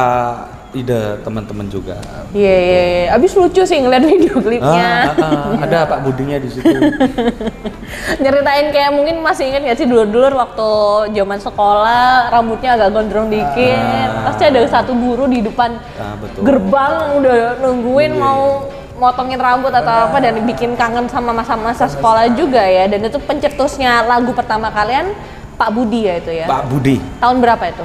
ide 0.70 1.18
teman-teman 1.26 1.66
juga 1.66 1.98
Iya, 2.30 2.56
iya, 2.62 2.82
iya. 2.86 3.04
Abis 3.18 3.34
lucu 3.34 3.58
sih 3.66 3.82
ngeliat 3.82 4.06
video 4.06 4.38
klipnya. 4.38 5.10
Ah, 5.10 5.14
ah, 5.18 5.34
ah, 5.50 5.62
ada 5.66 5.78
Pak 5.82 5.98
Budinya 6.06 6.38
di 6.38 6.46
situ. 6.46 6.62
Nyeritain 8.22 8.70
kayak 8.70 8.90
mungkin 8.94 9.18
masih 9.18 9.50
ingat 9.50 9.66
gak 9.66 9.78
sih 9.82 9.86
dulu-dulu 9.90 10.30
waktu 10.30 10.70
zaman 11.10 11.38
sekolah 11.42 12.30
rambutnya 12.30 12.78
agak 12.78 12.94
gondrong 12.94 13.28
dikit. 13.28 14.08
Pasti 14.30 14.42
ada 14.46 14.60
satu 14.70 14.94
guru 14.94 15.26
di 15.26 15.42
depan 15.42 15.74
Ah, 15.98 16.14
betul. 16.22 16.46
gerbang 16.46 16.94
udah 17.18 17.36
nungguin 17.58 18.12
mau 18.14 18.70
motongin 18.94 19.40
rambut 19.40 19.72
atau 19.72 20.06
apa 20.06 20.20
dan 20.20 20.38
bikin 20.44 20.76
kangen 20.76 21.08
sama 21.08 21.34
masa-masa 21.34 21.90
sekolah 21.90 22.30
juga 22.38 22.62
ya. 22.62 22.86
Dan 22.86 23.10
itu 23.10 23.18
pencetusnya 23.18 24.06
lagu 24.06 24.30
pertama 24.30 24.70
kalian 24.70 25.10
Pak 25.58 25.70
Budi 25.74 26.06
ya 26.06 26.14
itu 26.16 26.30
ya. 26.30 26.46
Pak 26.46 26.70
Budi. 26.70 27.02
Tahun 27.18 27.36
berapa 27.42 27.64
itu? 27.66 27.84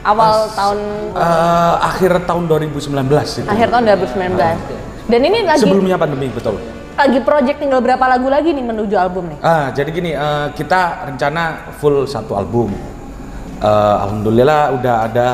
Awal 0.00 0.48
tahun 0.50 0.78
Eh, 1.12 1.74
akhir 1.82 2.24
tahun 2.24 2.44
2019 2.46 2.88
itu. 3.36 3.46
akhir 3.46 3.68
tahun 3.68 3.84
2019. 3.86 4.56
Dan 5.04 5.20
ini 5.22 5.38
lagi 5.42 5.60
Sebelumnya 5.60 5.96
pandemi 5.96 6.30
betul. 6.30 6.56
lagi 6.96 7.16
project 7.18 7.58
tinggal 7.58 7.80
berapa 7.80 8.04
lagu 8.06 8.28
lagi 8.28 8.52
nih 8.52 8.60
menuju 8.62 8.92
album 8.94 9.28
nih? 9.28 9.38
Ah, 9.40 9.68
jadi 9.70 9.88
gini, 9.88 10.12
eh, 10.12 10.46
kita 10.52 10.80
rencana 11.06 11.42
full 11.76 12.04
satu 12.04 12.32
album. 12.34 12.72
Eh, 13.58 13.66
Alhamdulillah 14.00 14.72
udah 14.74 14.96
ada 15.02 15.28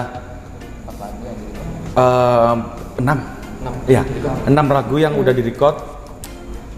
eh, 1.92 2.54
enam, 2.96 3.18
ya 3.86 4.02
enam 4.44 4.66
lagu 4.68 4.96
yang 4.96 5.14
udah 5.14 5.32
direcord. 5.32 5.76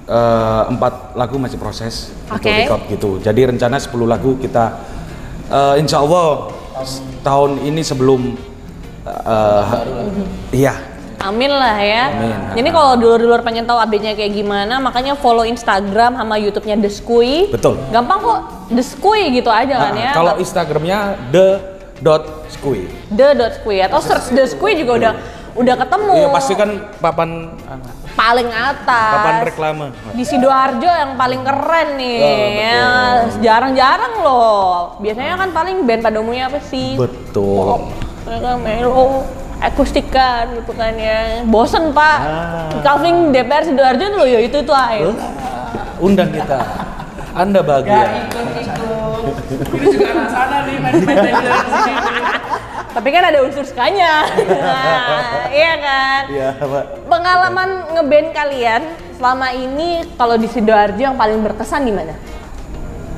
eh, 0.09 0.63
empat 0.67 1.13
lagu 1.13 1.37
masih 1.37 1.57
proses 1.57 2.09
untuk 2.27 2.41
Oke. 2.41 2.65
record 2.65 2.83
gitu. 2.89 3.11
Jadi 3.21 3.45
rencana 3.47 3.77
10 3.77 4.09
lagu 4.09 4.37
kita 4.37 4.81
eh, 5.47 5.75
insya 5.77 6.01
Allah 6.01 6.49
tahun 7.23 7.63
ini 7.63 7.83
sebelum 7.83 8.35
eh, 9.07 9.65
iya 10.53 10.75
Amin 11.19 11.51
lah 11.51 11.83
ya. 11.83 12.15
Amin. 12.15 12.63
Jadi 12.63 12.69
kalau 12.71 12.95
dulur-dulur 12.95 13.43
pengen 13.43 13.67
tahu 13.67 13.75
update-nya 13.75 14.15
kayak 14.15 14.39
gimana, 14.39 14.79
makanya 14.79 15.19
follow 15.19 15.43
Instagram 15.43 16.15
sama 16.15 16.39
YouTube-nya 16.39 16.79
The 16.79 16.91
Skui. 16.95 17.51
Betul. 17.51 17.75
Gampang 17.91 18.23
kok, 18.23 18.39
The 18.71 18.85
Skui 18.87 19.35
gitu 19.35 19.51
aja 19.51 19.75
kan 19.83 19.99
Ah, 19.99 19.99
ya. 19.99 20.11
Kalau 20.15 20.39
Instagramnya 20.39 21.19
the 21.35 21.59
dot 21.99 22.47
skui. 22.47 22.87
The 23.11 23.35
dot 23.35 23.59
Skui 23.59 23.83
atau 23.83 23.99
search 23.99 24.31
The 24.31 24.47
Skui 24.47 24.79
juga 24.79 24.93
udah 24.95 25.13
udah 25.59 25.75
ketemu. 25.77 26.15
Iya 26.15 26.29
pasti 26.31 26.53
kan 26.55 26.71
papan 26.99 27.31
paling 28.15 28.49
atas. 28.49 29.13
papan 29.15 29.35
reklame. 29.43 29.87
Di 30.11 30.25
Sidoarjo 30.25 30.87
yang 30.89 31.13
paling 31.15 31.43
keren 31.43 31.89
nih. 31.95 32.19
Oh, 32.19 32.31
betul. 32.31 32.59
ya. 32.59 32.83
Jarang-jarang 33.41 34.15
loh. 34.21 34.71
Biasanya 34.99 35.35
kan 35.37 35.51
paling 35.51 35.83
band 35.83 36.01
pada 36.01 36.17
umumnya 36.19 36.47
apa 36.47 36.63
sih? 36.63 36.95
Betul. 36.95 37.91
mereka 38.23 38.61
melo 38.61 39.25
akustikan 39.57 40.53
gitu 40.53 40.77
kan 40.77 40.93
ya 40.95 41.41
bosen 41.49 41.91
pak 41.91 42.19
Ah. 42.21 42.69
Calvin 42.85 43.33
DPR 43.33 43.65
Sidoarjo 43.65 44.05
tuh 44.13 44.29
ya 44.29 44.39
itu 44.39 44.59
tuh 44.61 44.77
ayo 44.77 45.17
Undang 45.99 46.31
kita. 46.31 46.61
Anda 47.33 47.59
bahagia. 47.59 48.29
Tapi 52.91 53.09
kan 53.09 53.23
ada 53.25 53.39
unsur 53.41 53.63
skanya 53.63 54.25
Nah, 54.29 55.47
iya 55.55 55.73
kan 55.77 56.23
Iya, 56.27 56.49
Pak. 56.57 56.85
pengalaman 57.05 57.69
ngeband 57.93 58.29
kalian 58.31 58.83
selama 59.13 59.49
ini 59.51 59.89
kalau 60.15 60.35
di 60.35 60.47
Sidoarjo 60.47 60.99
yang 60.99 61.15
paling 61.15 61.41
berkesan 61.41 61.83
di 61.83 61.91
mana 61.91 62.15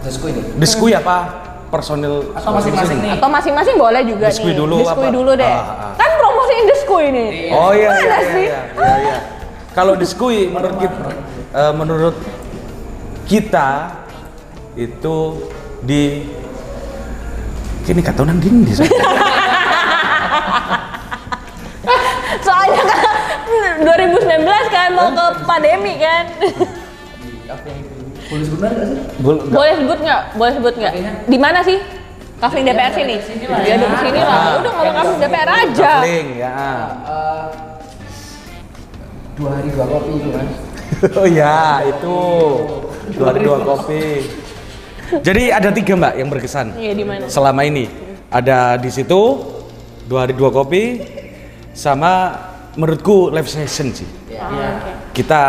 Desku 0.00 0.26
ini. 0.26 0.40
Diskui 0.56 0.92
apa? 0.92 1.28
Personil 1.68 2.32
Atau 2.32 2.50
masing-masing 2.52 2.98
nih. 2.98 3.10
atau 3.14 3.28
masing-masing 3.28 3.76
boleh 3.76 4.02
juga 4.02 4.26
Diskui 4.26 4.50
nih 4.50 4.58
dulu 4.58 4.76
Diskui 4.80 5.06
apa? 5.06 5.12
dulu 5.12 5.30
deh 5.34 5.46
Ah, 5.46 5.62
ah. 5.62 5.92
kan 5.94 6.10
promosiin 6.16 6.64
diskui 6.66 7.04
nih 7.10 7.28
Oh 7.52 7.70
iya 7.70 7.88
Mana 7.88 8.00
iya 8.00 8.18
sih? 8.26 8.44
iya 8.44 8.60
iya. 8.74 8.94
iya. 8.98 9.16
Kalau 9.70 9.94
diskui 9.94 10.46
menurut 10.46 10.76
kita 10.76 10.98
eh, 11.52 11.72
menurut 11.72 12.16
kita 13.24 13.68
itu 14.74 15.16
di 15.80 16.26
kini 17.82 18.00
kata 18.00 18.22
nang 18.22 18.38
dindi 18.38 18.72
saya. 18.72 18.90
soalnya 22.46 22.82
kan 22.84 23.16
2019 23.82 24.46
kan 24.70 24.88
mau 24.94 25.10
ke 25.10 25.24
pandemi 25.44 25.98
kan 25.98 26.24
Boleh 28.30 28.46
sebenarnya 28.46 28.78
nggak 28.78 28.86
sih? 28.86 28.98
Boleh 29.50 29.74
sebut 29.74 29.98
nggak? 29.98 30.22
Boleh 30.38 30.52
sebut 30.54 30.74
nggak? 30.78 30.94
Di 31.26 31.34
mana 31.34 31.66
sih? 31.66 31.82
Kafling 32.38 32.62
DPR 32.62 32.94
sini. 32.94 33.18
Ya 33.66 33.74
udah 33.74 33.90
sini 34.00 34.20
lah. 34.22 34.62
Udah 34.62 34.70
ngomong 34.70 34.94
kafling 34.96 35.18
DPR 35.18 35.50
aja. 35.50 35.92
Kafling, 35.98 36.26
ya. 36.38 36.54
Eh, 37.04 37.46
dua 39.34 39.50
hari 39.58 39.68
dua 39.74 39.86
kopi 39.86 40.10
itu 40.16 40.30
kan. 40.30 40.46
Oh 41.20 41.26
ya, 41.26 41.82
itu 41.90 42.16
dua 43.18 43.26
hari 43.34 43.40
dua 43.42 43.58
kopi. 43.60 44.04
Jadi 45.26 45.50
ada 45.50 45.74
tiga 45.74 45.98
mbak 45.98 46.14
yang 46.14 46.30
berkesan 46.30 46.78
Iya 46.78 46.94
di 46.94 47.02
mana? 47.02 47.26
selama 47.26 47.66
ini. 47.66 47.90
Ada 48.30 48.78
di 48.78 48.94
situ 48.94 49.42
dua 50.10 50.26
hari 50.26 50.34
dua 50.34 50.50
kopi, 50.50 50.98
sama 51.70 52.34
menurutku 52.74 53.30
live 53.30 53.46
session 53.46 53.94
sih. 53.94 54.08
Ah, 54.34 54.50
oke. 54.50 55.14
Kita 55.14 55.40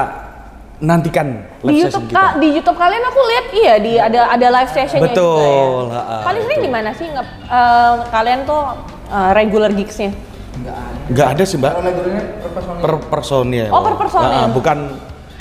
nantikan 0.78 1.50
Di 1.66 1.66
live 1.66 1.90
YouTube 1.90 2.06
session 2.06 2.14
kita. 2.14 2.22
Kak, 2.22 2.32
di 2.38 2.48
YouTube 2.54 2.78
kalian 2.78 3.04
aku 3.10 3.20
lihat 3.26 3.46
iya 3.58 3.74
di 3.82 3.94
ada 3.98 4.30
ada 4.30 4.48
live 4.62 4.70
sessionnya 4.70 5.10
Betul, 5.10 5.90
juga 5.90 5.98
ya. 5.98 5.98
ha-ha, 5.98 6.16
Paling 6.30 6.42
sering 6.46 6.62
di 6.62 6.70
mana 6.70 6.90
sih 6.94 7.08
nge, 7.10 7.24
eh, 7.50 7.94
kalian 8.14 8.40
tuh 8.46 8.62
eh, 9.10 9.32
regular 9.34 9.70
gigsnya? 9.74 10.14
Enggak 10.62 10.78
ada. 10.78 10.94
Nggak 11.10 11.28
ada 11.34 11.44
sih 11.50 11.58
mbak. 11.58 11.74
Per 11.74 12.50
personil. 12.54 12.82
Per 12.86 12.94
personil. 13.10 13.68
Oh, 13.74 13.82
per 13.82 13.96
personil. 13.98 14.30
Ha-ha, 14.30 14.50
bukan 14.54 14.78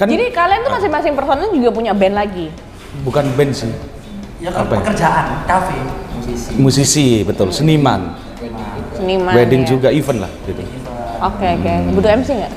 kan 0.01 0.07
Jadi 0.09 0.25
kalian 0.33 0.61
tuh 0.65 0.73
masing-masing 0.81 1.13
personel 1.13 1.53
juga 1.53 1.69
punya 1.77 1.93
band 1.93 2.17
lagi. 2.17 2.49
bukan 3.05 3.25
band 3.37 3.53
sih. 3.53 3.69
Ya 4.41 4.49
kan 4.49 4.65
ya? 4.65 4.73
pekerjaan, 4.73 5.27
kafe, 5.45 5.77
musisi. 6.17 6.51
Musisi 6.57 7.07
betul, 7.23 7.53
seniman, 7.53 8.17
Seniman. 9.01 9.33
wedding 9.33 9.63
ya. 9.65 9.69
juga 9.73 9.89
event 9.89 10.19
lah 10.29 10.33
gitu. 10.45 10.63
Oke 11.21 11.49
oke. 11.57 11.73
Butuh 11.97 12.11
MC 12.21 12.29
nggak? 12.37 12.53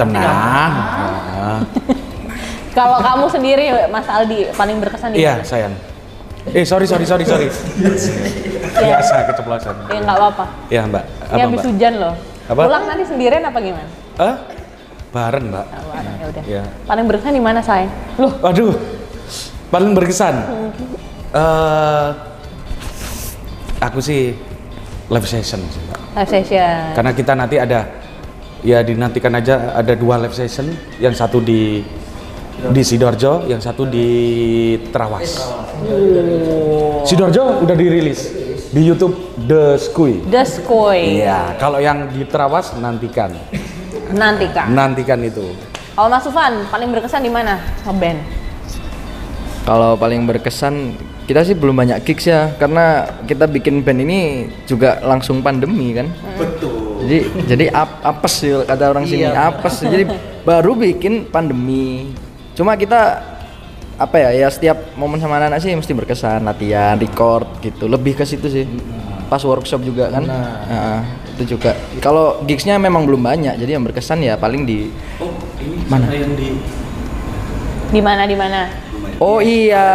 Tenang. 0.00 0.72
Kalau 2.76 2.98
kamu 3.00 3.24
sendiri 3.32 3.64
Mas 3.88 4.04
Aldi 4.04 4.52
paling 4.52 4.76
berkesan 4.80 5.16
di 5.16 5.24
Iya 5.24 5.40
sayang. 5.44 5.72
Eh 6.52 6.64
sorry 6.64 6.84
sorry 6.84 7.04
sorry 7.08 7.24
sorry. 7.24 7.48
Biasa 8.76 9.14
keceplosan. 9.32 9.74
Ya 9.88 10.00
nggak 10.04 10.16
apa-apa. 10.20 10.44
Ya 10.68 10.80
mbak. 10.84 11.04
Ini 11.32 11.40
habis 11.48 11.64
hujan 11.64 11.92
loh. 11.96 12.14
Apa? 12.46 12.62
Pulang 12.68 12.84
nanti 12.84 13.04
sendirian 13.08 13.42
apa 13.42 13.58
gimana? 13.58 13.88
Eh? 14.20 14.34
Bareng 15.10 15.44
mbak. 15.48 15.66
Ah, 15.72 15.82
bareng, 15.88 16.14
ya 16.20 16.26
udah. 16.28 16.42
Iya. 16.44 16.62
Paling 16.84 17.04
berkesan 17.08 17.32
di 17.32 17.42
mana 17.42 17.60
sayang? 17.64 17.90
Loh, 18.20 18.32
Waduh. 18.44 18.76
Paling 19.72 19.90
berkesan. 19.96 20.34
Eh 21.32 22.08
aku 23.80 23.98
sih 24.00 24.36
live 25.06 25.26
session 25.26 25.60
sih 25.62 25.80
mbak. 25.86 25.98
live 26.18 26.30
session. 26.30 26.76
Karena 26.94 27.12
kita 27.12 27.32
nanti 27.32 27.56
ada 27.56 27.80
ya 28.60 28.82
dinantikan 28.82 29.30
aja 29.34 29.74
ada 29.74 29.94
dua 29.94 30.18
live 30.18 30.34
session, 30.34 30.66
yang 30.98 31.14
satu 31.14 31.38
di 31.38 31.84
di 32.56 32.82
Sidoarjo, 32.82 33.46
yang 33.46 33.60
satu 33.60 33.84
di 33.84 34.08
Terawas. 34.90 35.52
Sidoarjo 37.04 37.62
udah 37.62 37.76
dirilis 37.76 38.32
di 38.72 38.80
YouTube 38.82 39.14
The 39.46 39.78
Skui. 39.78 40.24
The 40.26 40.42
Skoy. 40.42 41.22
Iya, 41.22 41.54
kalau 41.60 41.78
yang 41.78 42.10
di 42.10 42.24
Terawas 42.26 42.74
nantikan, 42.76 43.30
Nanti 44.10 44.46
kak. 44.50 44.66
nantikan 44.72 45.20
itu. 45.22 45.44
Kalau 45.94 46.08
Mas 46.08 46.24
Sufan 46.24 46.66
paling 46.68 46.88
berkesan 46.92 47.22
di 47.22 47.30
mana? 47.32 47.56
Ngeband. 47.86 48.20
Kalau 49.64 49.96
paling 49.96 50.22
berkesan 50.24 50.94
kita 51.26 51.42
sih 51.42 51.58
belum 51.58 51.74
banyak 51.74 52.06
gigs 52.06 52.30
ya 52.30 52.54
karena 52.54 53.18
kita 53.26 53.50
bikin 53.50 53.82
band 53.82 54.00
ini 54.06 54.46
juga 54.64 55.02
langsung 55.02 55.42
pandemi 55.42 55.90
kan. 55.90 56.06
Betul. 56.38 57.02
Jadi 57.02 57.18
jadi 57.50 57.64
ap, 57.74 57.98
apes 58.02 58.46
sih 58.46 58.54
kata 58.62 58.94
orang 58.94 59.04
sini 59.10 59.26
apes. 59.26 59.82
Jadi 59.82 60.06
baru 60.46 60.78
bikin 60.78 61.26
pandemi. 61.26 62.14
Cuma 62.54 62.78
kita 62.78 63.34
apa 63.96 64.16
ya 64.20 64.30
ya 64.46 64.48
setiap 64.52 64.92
momen 64.94 65.16
sama 65.16 65.40
anak-anak 65.40 65.60
sih 65.64 65.72
mesti 65.72 65.92
berkesan 65.96 66.44
latihan 66.44 67.00
record 67.00 67.48
gitu 67.64 67.88
lebih 67.88 68.12
ke 68.12 68.28
situ 68.28 68.44
sih 68.52 68.68
pas 69.32 69.40
workshop 69.40 69.80
juga 69.80 70.12
kan 70.12 70.20
Nah, 70.20 71.00
itu 71.32 71.56
juga 71.56 71.72
kalau 72.04 72.44
gigsnya 72.44 72.76
memang 72.76 73.08
belum 73.08 73.24
banyak 73.24 73.56
jadi 73.56 73.80
yang 73.80 73.84
berkesan 73.88 74.20
ya 74.20 74.36
paling 74.36 74.68
di 74.68 74.92
Mana 75.88 76.12
yang 76.12 76.36
di 76.36 76.60
Di 77.88 78.00
mana 78.04 78.28
di 78.28 78.36
mana? 78.36 78.85
Oh 79.16 79.40
iya. 79.40 79.86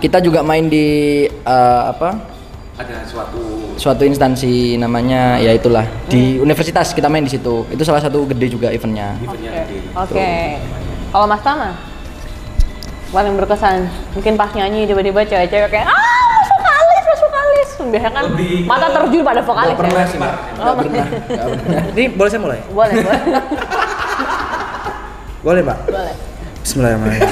Kita 0.00 0.16
juga 0.24 0.40
main 0.40 0.64
di 0.68 1.28
eh, 1.28 1.82
apa? 1.84 2.40
ada 2.80 3.04
suatu 3.04 3.76
Suatu 3.76 4.08
instansi 4.08 4.80
namanya 4.80 5.36
ya 5.36 5.52
itulah 5.52 5.84
di 6.08 6.40
universitas 6.40 6.96
kita 6.96 7.12
main 7.12 7.28
di 7.28 7.32
situ. 7.36 7.68
Itu 7.68 7.84
salah 7.84 8.00
satu 8.00 8.24
gede 8.24 8.48
juga 8.48 8.72
eventnya. 8.72 9.12
Oke. 9.92 10.56
Kalau 11.12 11.26
Mas 11.28 11.44
Tama 11.44 11.90
paling 13.10 13.34
berkesan 13.34 13.90
mungkin 14.14 14.38
pas 14.38 14.54
nyanyi 14.54 14.86
tiba-tiba 14.86 15.26
cewek-cewek 15.26 15.66
kayak 15.66 15.82
ah 15.82 15.98
mas 16.38 16.46
vokalis 16.46 17.04
mas 17.10 17.20
vokalis 17.26 17.68
biasanya 17.90 18.12
kan 18.14 18.24
mata 18.70 18.86
terjun 18.86 19.22
pada 19.26 19.42
vokalis 19.42 19.74
ya? 19.74 20.06
sih, 20.06 20.18
Mbak. 20.22 20.34
Oh, 20.62 20.74
pernah. 20.78 21.06
Ini 21.90 22.04
boleh 22.14 22.30
saya 22.30 22.38
mulai? 22.40 22.60
boleh 22.70 22.94
boleh 23.02 23.20
Boleh, 25.42 25.60
Mbak? 25.66 25.78
boleh 25.90 26.29
Bismillahirrahmanirrahim. 26.60 27.30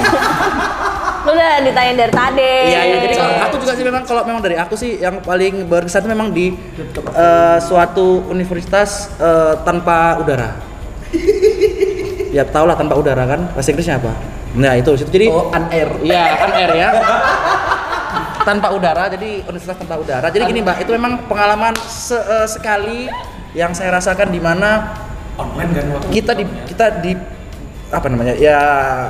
lu 1.19 1.31
udah 1.31 1.61
ditanya 1.61 1.93
dari 1.99 2.12
tadi 2.14 2.53
Iya, 2.67 2.81
iya. 2.83 2.97
Jadi 2.99 3.14
kalau 3.14 3.35
aku 3.43 3.57
juga 3.61 3.73
sih 3.77 3.85
memang 3.85 4.03
kalau 4.03 4.23
memang 4.25 4.41
dari 4.41 4.57
aku 4.57 4.75
sih 4.75 4.97
yang 4.97 5.21
paling 5.21 5.69
berkesan 5.69 6.01
itu 6.01 6.09
memang 6.09 6.29
di 6.31 6.57
eh, 7.11 7.59
suatu 7.61 8.25
universitas 8.27 9.12
eh, 9.14 9.55
tanpa 9.62 10.17
udara. 10.17 10.57
ya 12.29 12.45
tau 12.45 12.64
lah 12.64 12.77
tanpa 12.77 12.97
udara 12.97 13.25
kan 13.25 13.41
bahasa 13.53 13.69
Inggrisnya 13.69 13.97
apa? 13.97 14.12
Nah 14.55 14.73
itu 14.75 14.88
situ 14.97 15.11
jadi 15.11 15.27
Oh, 15.29 15.49
unair. 15.51 15.88
Iya, 16.01 16.23
kan 16.38 16.51
air 16.55 16.71
ya. 16.75 16.91
tanpa 18.41 18.73
udara, 18.73 19.12
jadi 19.12 19.45
universitas 19.45 19.77
tanpa 19.77 20.01
udara. 20.01 20.33
Jadi 20.33 20.41
gini 20.47 20.64
mbak, 20.64 20.81
itu 20.81 20.88
memang 20.91 21.29
pengalaman 21.29 21.77
se- 21.79 22.17
eh, 22.17 22.49
sekali 22.49 23.05
yang 23.53 23.77
saya 23.77 23.93
rasakan 23.93 24.33
di 24.33 24.41
mana 24.41 24.97
online 25.37 25.71
kan 25.71 25.85
waktu 25.91 26.09
kita 26.11 26.33
di 26.33 26.45
kita 26.64 26.87
di 26.99 27.12
apa 27.88 28.07
namanya 28.07 28.37
ya 28.37 28.61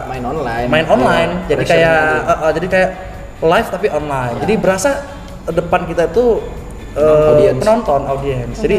Main 0.06 0.22
online. 0.22 0.66
main 0.70 0.86
online 0.86 1.30
jadi 1.46 1.58
Pressure-nya 1.58 1.90
kayak 1.90 1.98
itu. 1.98 2.18
eh, 2.22 2.38
eh, 2.38 2.52
jadi 2.54 2.66
kayak 2.68 2.90
live 3.38 3.68
tapi 3.68 3.86
online 3.90 4.34
jadi 4.38 4.54
berasa 4.54 4.90
depan 5.48 5.80
kita 5.84 6.02
itu 6.06 6.26
eh, 6.94 7.30
Audience. 7.34 7.58
penonton 7.58 8.00
audiens 8.06 8.54
jadi 8.54 8.78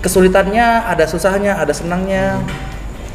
kesulitannya 0.00 0.66
ada 0.88 1.04
susahnya 1.04 1.58
ada 1.58 1.72
senangnya 1.72 2.40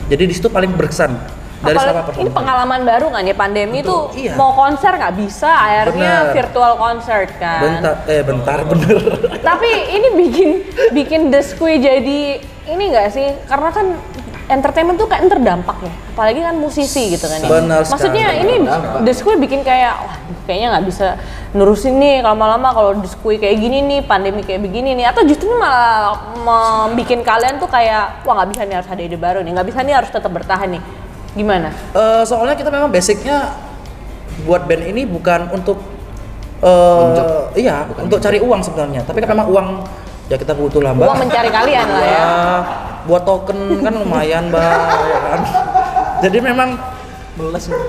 jadi 0.10 0.24
di 0.28 0.34
situ 0.34 0.50
paling 0.50 0.74
berkesan 0.74 1.16
Dari 1.62 1.78
Apalagi- 1.78 2.26
ini 2.26 2.34
pengalaman 2.34 2.82
baru 2.82 3.14
kan 3.14 3.22
ya 3.22 3.38
pandemi 3.38 3.86
tuh 3.86 4.10
iya. 4.18 4.34
mau 4.34 4.50
konser 4.58 4.98
nggak 4.98 5.14
bisa 5.14 5.46
akhirnya 5.46 6.26
Bener. 6.26 6.34
virtual 6.34 6.74
concert 6.74 7.30
kan 7.38 7.62
Bentar, 7.62 7.94
eh 8.10 8.22
bentar 8.26 8.60
bener. 8.66 8.98
tapi 9.46 9.70
ini 9.70 10.08
bikin 10.18 10.50
bikin 10.90 11.22
The 11.30 11.46
jadi 11.78 12.22
ini 12.66 12.84
nggak 12.90 13.08
sih 13.14 13.30
karena 13.46 13.70
kan 13.70 13.94
entertainment 14.52 15.00
tuh 15.00 15.08
kayak 15.08 15.32
terdampak 15.32 15.80
ya. 15.80 15.94
Apalagi 16.12 16.44
kan 16.44 16.56
musisi 16.60 17.16
gitu 17.16 17.26
kan 17.26 17.40
ya. 17.40 17.48
Benar 17.48 17.82
maksudnya 17.88 18.28
sekali. 18.36 18.44
ini 18.44 18.56
The 19.08 19.14
Squid 19.16 19.40
bikin 19.40 19.64
kayak 19.64 19.94
wah 20.04 20.16
kayaknya 20.44 20.68
nggak 20.76 20.86
bisa 20.92 21.08
nerusin 21.56 21.96
nih 21.96 22.20
lama-lama 22.20 22.76
kalau 22.76 22.92
Squid 23.08 23.40
kayak 23.40 23.58
gini 23.64 23.80
nih 23.88 24.00
pandemi 24.04 24.44
kayak 24.44 24.60
begini 24.60 25.00
nih. 25.00 25.08
Atau 25.08 25.24
justru 25.24 25.48
malah 25.56 26.36
membuat 26.36 27.24
kalian 27.24 27.56
tuh 27.64 27.72
kayak 27.72 28.28
wah 28.28 28.44
nggak 28.44 28.50
bisa 28.52 28.62
nih 28.68 28.76
harus 28.84 28.90
ada 28.92 29.02
ide 29.02 29.16
baru 29.16 29.40
nih. 29.40 29.52
Nggak 29.56 29.68
bisa 29.72 29.80
nih 29.88 29.96
harus 29.96 30.12
tetap 30.12 30.32
bertahan 30.36 30.68
nih. 30.76 30.84
Gimana? 31.32 31.72
Eh, 31.96 32.24
soalnya 32.28 32.60
kita 32.60 32.68
memang 32.68 32.92
basicnya 32.92 33.56
buat 34.44 34.68
band 34.68 34.84
ini 34.84 35.08
bukan 35.08 35.48
untuk 35.56 35.80
eh 36.62 37.58
iya 37.58 37.88
untuk 37.88 38.20
cari 38.20 38.44
uang 38.44 38.62
sebenarnya. 38.62 39.08
Tapi 39.08 39.24
kan 39.24 39.32
memang 39.32 39.48
uang 39.48 39.68
ya 40.28 40.36
kita 40.36 40.52
butuh 40.54 40.84
lah 40.84 40.92
mbak. 40.92 41.08
Uang 41.08 41.20
mencari 41.24 41.50
kalian 41.50 41.88
lah 41.88 42.04
ya. 42.04 42.12
Ya, 42.12 42.30
buat 43.08 43.24
token 43.26 43.82
kan 43.82 43.94
lumayan 43.96 44.50
mbak 44.50 44.62
ya 45.08 45.20
kan? 45.30 45.42
Jadi 46.22 46.38
memang 46.42 46.70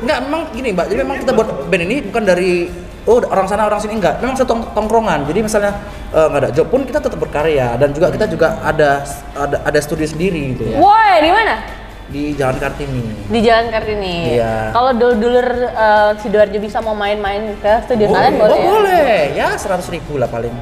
nggak 0.06 0.18
memang 0.24 0.42
gini 0.54 0.72
mbak 0.72 0.86
jadi 0.88 0.98
memang 1.04 1.16
kita 1.20 1.32
buat 1.36 1.68
band 1.68 1.82
ini 1.84 1.96
bukan 2.08 2.22
dari 2.24 2.70
oh 3.04 3.18
orang 3.26 3.44
sana 3.50 3.66
orang 3.66 3.82
sini 3.82 3.98
enggak 3.98 4.22
memang 4.22 4.38
satu 4.38 4.54
tong- 4.54 4.70
tongkrongan. 4.72 5.26
Jadi 5.28 5.40
misalnya 5.42 5.72
eh, 6.14 6.26
nggak 6.30 6.40
ada 6.46 6.50
job 6.54 6.66
pun 6.70 6.86
kita 6.86 7.02
tetap 7.02 7.18
berkarya. 7.18 7.74
Dan 7.76 7.90
juga 7.92 8.08
kita 8.14 8.30
juga 8.30 8.56
ada 8.62 9.02
ada 9.36 9.56
ada 9.66 9.78
studio 9.82 10.06
sendiri 10.06 10.56
gitu 10.56 10.72
ya. 10.72 10.78
Woi 10.78 11.14
di 11.20 11.30
mana 11.34 11.81
di 12.12 12.36
Jalan 12.36 12.60
Kartini 12.60 13.02
di 13.32 13.40
Jalan 13.40 13.72
Kartini. 13.72 14.36
Iya. 14.36 14.76
Kalau 14.76 14.92
dulur-dulur 14.92 15.46
uh, 15.72 16.12
Sidoarjo 16.20 16.60
bisa 16.60 16.84
mau 16.84 16.92
main-main 16.92 17.56
ke 17.56 17.72
studio 17.88 18.12
kalian 18.12 18.36
boleh 18.36 18.52
oh, 18.52 18.60
ya? 18.60 18.68
boleh 18.68 19.16
ya 19.32 19.48
seratus 19.56 19.88
ribu 19.88 20.20
lah 20.20 20.28
paling 20.28 20.52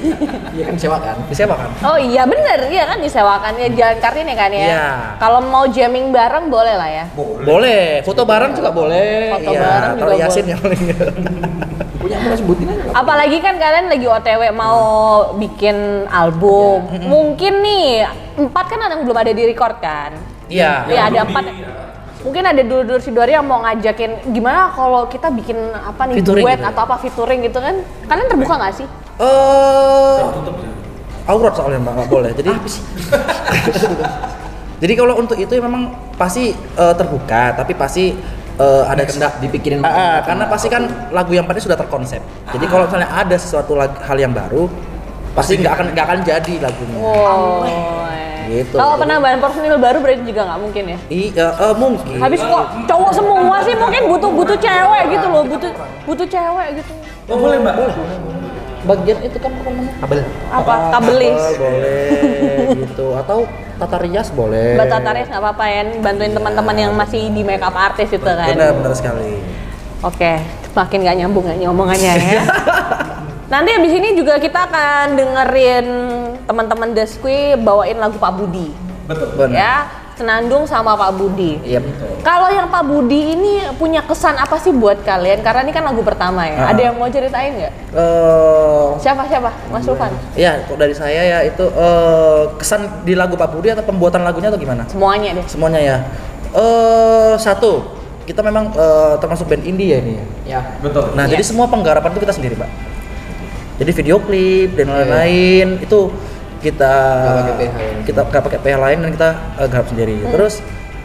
Iya 0.56 0.64
kan 0.66 0.76
sewa 0.76 0.98
kan? 0.98 1.16
bisa 1.30 1.46
kan 1.46 1.70
Oh 1.86 1.94
iya 1.94 2.26
bener, 2.26 2.66
iya 2.66 2.84
kan 2.90 2.98
disewakan 2.98 3.54
ya 3.54 3.68
Jalan 3.70 3.98
Kartini 4.02 4.34
kan 4.34 4.50
ya. 4.50 4.66
Iya. 4.66 4.86
Kalau 5.22 5.40
mau 5.46 5.64
jamming 5.70 6.10
bareng 6.10 6.50
boleh 6.50 6.74
lah 6.74 6.90
ya. 6.90 7.04
boleh 7.14 8.02
foto 8.02 8.26
bareng 8.26 8.58
juga 8.58 8.74
boleh 8.74 9.30
Foto 9.38 9.50
Iya, 9.54 9.60
bareng 9.62 9.92
juga 9.94 10.02
kalau 10.02 10.14
Yasin 10.18 10.42
boleh. 10.42 10.50
yang 10.50 10.60
paling 10.60 10.82
Punya 12.06 12.22
aku 12.22 12.38
sebutin 12.38 12.70
aja. 12.70 12.82
Apalagi 12.94 13.38
kan 13.42 13.58
kalian 13.58 13.90
lagi 13.90 14.06
OTW 14.06 14.42
mau 14.54 14.78
bikin 15.42 16.06
album. 16.06 16.86
Mungkin 17.02 17.66
nih 17.66 18.06
empat 18.38 18.64
kan 18.70 18.78
ada 18.78 18.94
yang 18.94 19.02
belum 19.02 19.18
ada 19.18 19.32
di 19.34 19.42
record 19.42 19.82
kan? 19.82 20.35
Iya 20.46 20.86
Iya 20.86 21.02
ada 21.10 21.20
empat. 21.26 21.44
Mungkin 22.26 22.42
ada 22.42 22.58
dulur-dulur 22.58 22.98
Sidoarjo 22.98 23.38
yang 23.38 23.46
mau 23.46 23.62
ngajakin 23.62 24.34
gimana 24.34 24.74
kalau 24.74 25.06
kita 25.06 25.30
bikin 25.30 25.58
apa 25.70 26.10
nih 26.10 26.18
Featuring 26.18 26.42
duet 26.42 26.58
gitu 26.58 26.66
ya? 26.66 26.70
atau 26.74 26.82
apa 26.82 26.96
featuring 26.98 27.40
gitu 27.46 27.58
kan? 27.62 27.74
Kalian 28.10 28.26
terbuka 28.26 28.54
nggak 28.58 28.74
sih? 28.74 28.86
Eh, 29.22 30.20
aurat 31.30 31.52
soalnya 31.54 31.78
mbak 31.86 31.92
nggak 32.02 32.10
boleh. 32.10 32.30
Jadi, 32.34 32.50
jadi 34.82 34.92
kalau 34.98 35.14
untuk 35.22 35.38
itu 35.38 35.52
ya 35.54 35.62
memang 35.62 35.94
pasti 36.18 36.50
eh, 36.50 36.94
terbuka, 36.98 37.54
tapi 37.62 37.78
pasti 37.78 38.10
eh, 38.58 38.82
ada 38.90 39.06
kendak 39.06 39.38
dipikirin 39.38 39.86
Ah, 39.86 39.86
ah, 39.86 40.16
karena 40.26 40.50
pasti 40.50 40.66
kan 40.66 40.82
lagu 41.14 41.30
yang 41.30 41.46
pada 41.46 41.62
sudah 41.62 41.78
terkonsep. 41.78 42.18
Jadi 42.50 42.64
kalau 42.66 42.90
misalnya 42.90 43.06
ada 43.06 43.36
sesuatu 43.38 43.78
hal 43.78 44.18
yang 44.18 44.34
baru, 44.34 44.66
pasti 45.30 45.62
nggak 45.62 45.72
akan 45.78 45.86
nggak 45.94 46.04
akan 46.10 46.18
jadi 46.26 46.54
lagunya. 46.58 46.98
Oh. 46.98 47.62
Gitu. 48.46 48.76
Kalau 48.78 48.94
penambahan 48.96 49.38
personil 49.42 49.76
baru 49.76 49.98
berarti 49.98 50.22
juga 50.22 50.42
nggak 50.46 50.60
mungkin 50.62 50.84
ya? 50.94 50.98
Iya, 51.10 51.46
eh, 51.50 51.74
mungkin. 51.74 52.18
Habis 52.22 52.40
kok 52.42 52.64
cowok 52.86 53.10
semua 53.12 53.56
sih 53.66 53.74
mungkin 53.74 54.02
butuh 54.06 54.30
butuh 54.30 54.56
cewek 54.58 55.02
gitu 55.10 55.26
loh, 55.26 55.42
butuh 55.44 55.70
butuh 56.06 56.26
cewek 56.26 56.68
gitu. 56.78 56.92
Oh 57.26 57.36
boleh 57.36 57.58
mbak. 57.58 57.74
bagian 58.86 59.18
itu 59.18 59.34
kan 59.42 59.50
apa 59.50 59.66
namanya? 59.66 59.92
kabel. 59.98 60.18
Apa 60.46 60.74
kabelis? 60.94 61.42
Kabel, 61.42 61.58
boleh 61.58 62.66
gitu. 62.86 63.06
Atau 63.18 63.38
tata 63.82 63.96
rias 63.98 64.28
boleh. 64.30 64.78
Mbak 64.78 64.86
Tataris 64.86 65.26
nggak 65.26 65.42
apa-apa 65.42 65.64
ya, 65.66 65.82
bantuin 65.98 66.30
teman-teman 66.30 66.76
yang 66.78 66.92
masih 66.94 67.34
di 67.34 67.42
makeup 67.42 67.74
artist 67.74 68.14
itu 68.14 68.22
kan. 68.22 68.46
Benar, 68.54 68.78
benar 68.78 68.94
sekali. 68.94 69.42
Oke, 70.06 70.38
makin 70.70 70.98
nggak 71.02 71.16
nyambung 71.18 71.44
nggak 71.50 71.58
ngomongannya 71.66 72.12
ya. 72.14 72.42
Nanti 73.46 73.70
abis 73.70 73.92
ini 73.94 74.18
juga 74.18 74.36
kita 74.36 74.66
akan 74.66 75.14
dengerin 75.14 75.86
teman-teman 76.44 76.90
Deskwi 76.92 77.54
bawain 77.56 77.94
lagu 77.94 78.18
Pak 78.18 78.32
Budi. 78.34 78.74
Benar. 79.06 79.54
Ya, 79.54 79.74
Senandung 80.16 80.64
sama 80.64 80.96
Pak 80.96 81.14
Budi. 81.14 81.60
Iya 81.62 81.78
betul. 81.78 82.10
Kalau 82.24 82.48
yang 82.48 82.66
Pak 82.66 82.82
Budi 82.82 83.36
ini 83.36 83.60
punya 83.76 84.02
kesan 84.02 84.34
apa 84.34 84.56
sih 84.56 84.72
buat 84.72 84.98
kalian? 85.04 85.44
Karena 85.44 85.62
ini 85.62 85.70
kan 85.70 85.84
lagu 85.84 86.02
pertama 86.02 86.42
ya. 86.42 86.58
Ah. 86.58 86.72
Ada 86.74 86.80
yang 86.90 86.94
mau 86.96 87.06
ceritain 87.06 87.52
nggak? 87.54 87.72
Eh, 87.94 88.86
Siapa 88.98 89.28
siapa? 89.28 89.52
Mas 89.68 89.84
Rufan. 89.84 90.10
ya 90.34 90.56
kok 90.64 90.74
dari 90.74 90.96
saya 90.96 91.20
ya 91.22 91.38
itu 91.44 91.68
eh, 91.68 92.42
kesan 92.56 93.04
di 93.04 93.14
lagu 93.14 93.36
Pak 93.36 93.52
Budi 93.52 93.70
atau 93.70 93.84
pembuatan 93.84 94.24
lagunya 94.24 94.48
atau 94.50 94.58
gimana? 94.58 94.88
Semuanya 94.90 95.36
deh. 95.36 95.46
Semuanya 95.46 95.78
ya. 95.78 95.96
Eh 96.50 97.34
satu, 97.36 97.84
kita 98.24 98.40
memang 98.40 98.72
eh, 98.72 99.14
termasuk 99.20 99.46
band 99.46 99.62
indie 99.62 99.92
ya 99.92 99.98
ini 100.00 100.12
ya. 100.16 100.24
Ya. 100.48 100.60
Betul. 100.80 101.12
Nah, 101.14 101.28
Iya. 101.28 101.36
jadi 101.38 101.44
semua 101.44 101.68
penggarapan 101.68 102.10
itu 102.10 102.24
kita 102.24 102.34
sendiri, 102.34 102.56
Pak. 102.56 102.95
Jadi 103.76 103.90
video 103.92 104.16
klip 104.24 104.72
dan 104.72 104.88
lain-lain 104.88 105.84
itu 105.84 106.00
kita 106.64 106.94
Nggak 107.28 107.56
ya? 107.60 107.70
kita 108.08 108.20
nggak 108.24 108.42
pakai 108.48 108.58
PH 108.64 108.76
lain 108.80 108.98
dan 109.04 109.10
kita 109.12 109.30
eh, 109.60 109.66
garap 109.68 109.86
sendiri. 109.92 110.16
Terus 110.32 110.54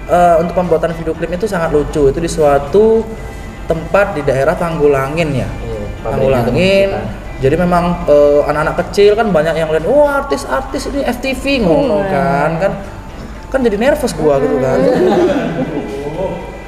eh, 0.07 0.35
untuk 0.39 0.55
pembuatan 0.55 0.95
video 0.95 1.11
klip 1.11 1.31
itu 1.35 1.47
sangat 1.51 1.75
lucu. 1.75 2.07
Itu 2.07 2.19
di 2.23 2.31
suatu 2.31 3.03
tempat 3.67 4.15
di 4.15 4.21
daerah 4.23 4.55
Tanggulangin 4.55 5.29
ya. 5.35 5.47
Iya, 5.47 5.81
pabriknya 5.99 6.07
Tanggulangin. 6.07 6.89
Jadi 7.41 7.55
memang 7.59 8.07
eh, 8.07 8.41
anak-anak 8.47 8.75
kecil 8.87 9.11
kan 9.19 9.27
banyak 9.35 9.55
yang 9.59 9.69
lihat, 9.73 9.85
wah 9.89 10.23
artis-artis 10.23 10.87
ini 10.93 11.01
FTV 11.03 11.65
ngono 11.67 12.05
kan 12.07 12.51
kan 12.61 12.71
kan 13.51 13.59
jadi 13.59 13.75
nervous 13.75 14.15
gua 14.15 14.39
gitu 14.39 14.55
kan. 14.63 14.79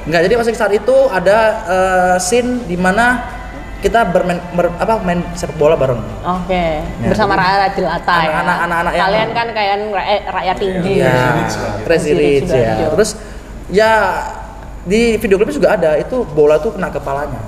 Enggak, 0.04 0.20
jadi 0.28 0.36
pas 0.36 0.44
saat 0.52 0.74
itu 0.76 0.96
ada 1.08 1.38
eh, 1.64 2.16
scene 2.20 2.60
di 2.68 2.76
mana 2.76 3.33
kita 3.84 4.00
bermain 4.08 4.40
ber- 4.56 4.72
apa 4.74 4.96
main 5.04 5.20
sepak 5.36 5.60
bola 5.60 5.76
bareng. 5.76 6.00
Oke. 6.24 6.80
Ya, 6.80 7.08
Bersama 7.12 7.36
rakyat 7.36 7.76
jelata 7.76 8.16
ya. 8.24 8.32
anak-anak- 8.40 8.94
yang- 8.96 9.04
Kalian 9.04 9.30
kan 9.30 9.46
kayak 9.52 9.74
rakyat, 9.92 10.22
rakyat 10.32 10.56
tinggi. 10.56 10.92
Iya, 10.96 11.16
Crazy 11.84 12.12
Rich 12.16 12.48
ya. 12.48 12.88
Terus 12.88 13.10
ya 13.68 13.92
di 14.84 15.20
video 15.20 15.36
klipnya 15.36 15.56
juga 15.56 15.68
ada 15.76 15.90
itu 15.96 16.24
bola 16.24 16.56
tuh 16.56 16.72
kena 16.72 16.88
kepalanya. 16.88 17.40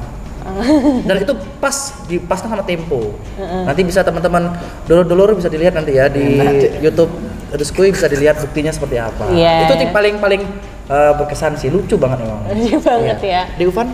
Dan 1.09 1.17
itu 1.19 1.33
pas 1.59 1.75
dipaskan 2.07 2.53
sama 2.53 2.63
tempo. 2.63 3.17
Nanti 3.41 3.83
bisa 3.83 4.05
teman-teman 4.05 4.53
dulur-dulur 4.85 5.35
bisa 5.35 5.49
dilihat 5.49 5.75
nanti 5.75 5.97
ya 5.97 6.07
di 6.07 6.37
YouTube 6.79 7.11
Rizkui 7.51 7.91
bisa 7.91 8.07
dilihat 8.07 8.37
buktinya 8.39 8.71
seperti 8.71 9.01
apa. 9.01 9.33
Iya. 9.33 9.67
Itu 9.67 9.89
paling 9.91 10.21
paling 10.21 10.43
eh, 10.87 11.13
berkesan 11.17 11.57
sih, 11.57 11.67
lucu 11.67 11.97
banget 11.97 12.23
memang. 12.23 12.45
Lucu 12.53 12.79
banget 12.79 13.19
ya. 13.25 13.43
Di 13.57 13.65
Uvan? 13.65 13.89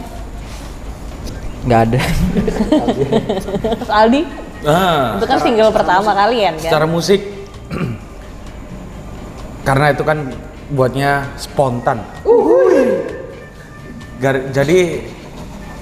Nggak 1.63 1.81
ada. 1.87 2.01
Terus 3.79 3.91
Aldi, 3.91 4.23
Ah, 4.63 5.19
itu 5.19 5.27
kan 5.27 5.39
single 5.43 5.75
pertama 5.75 6.11
kalian 6.15 6.55
kan? 6.55 6.63
secara 6.63 6.87
musik. 6.87 7.19
Karena 9.63 9.91
itu 9.91 10.03
kan 10.03 10.31
buatnya 10.71 11.35
spontan. 11.35 11.99
Gar- 14.19 14.55
jadi 14.55 15.03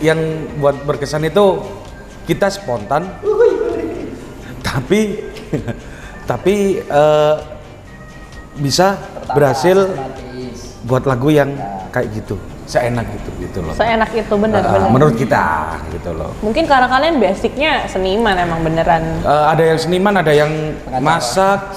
yang 0.01 0.17
buat 0.57 0.81
berkesan 0.89 1.29
itu 1.29 1.61
kita 2.25 2.49
spontan, 2.49 3.05
tapi 4.65 5.21
tapi 6.31 6.55
eh, 6.81 7.35
bisa 8.57 8.97
berhasil 9.31 9.93
buat 10.85 11.05
lagu 11.05 11.29
yang 11.29 11.53
kayak 11.93 12.09
gitu, 12.17 12.41
seenak 12.71 13.03
gitu 13.11 13.31
gitu 13.43 13.59
loh. 13.61 13.75
Seenak 13.75 14.15
itu 14.15 14.31
bener 14.39 14.63
Ah, 14.63 14.79
bener. 14.79 14.89
menurut 14.95 15.19
kita 15.19 15.75
gitu 15.91 16.15
loh. 16.15 16.31
Mungkin 16.39 16.63
karena 16.65 16.87
kalian 16.87 17.19
basicnya 17.19 17.83
seniman 17.85 18.39
emang 18.39 18.63
beneran. 18.63 19.03
Eh, 19.21 19.45
ada 19.51 19.63
yang 19.67 19.75
seniman, 19.75 20.15
ada 20.15 20.31
yang 20.31 20.79
masak. 21.03 21.75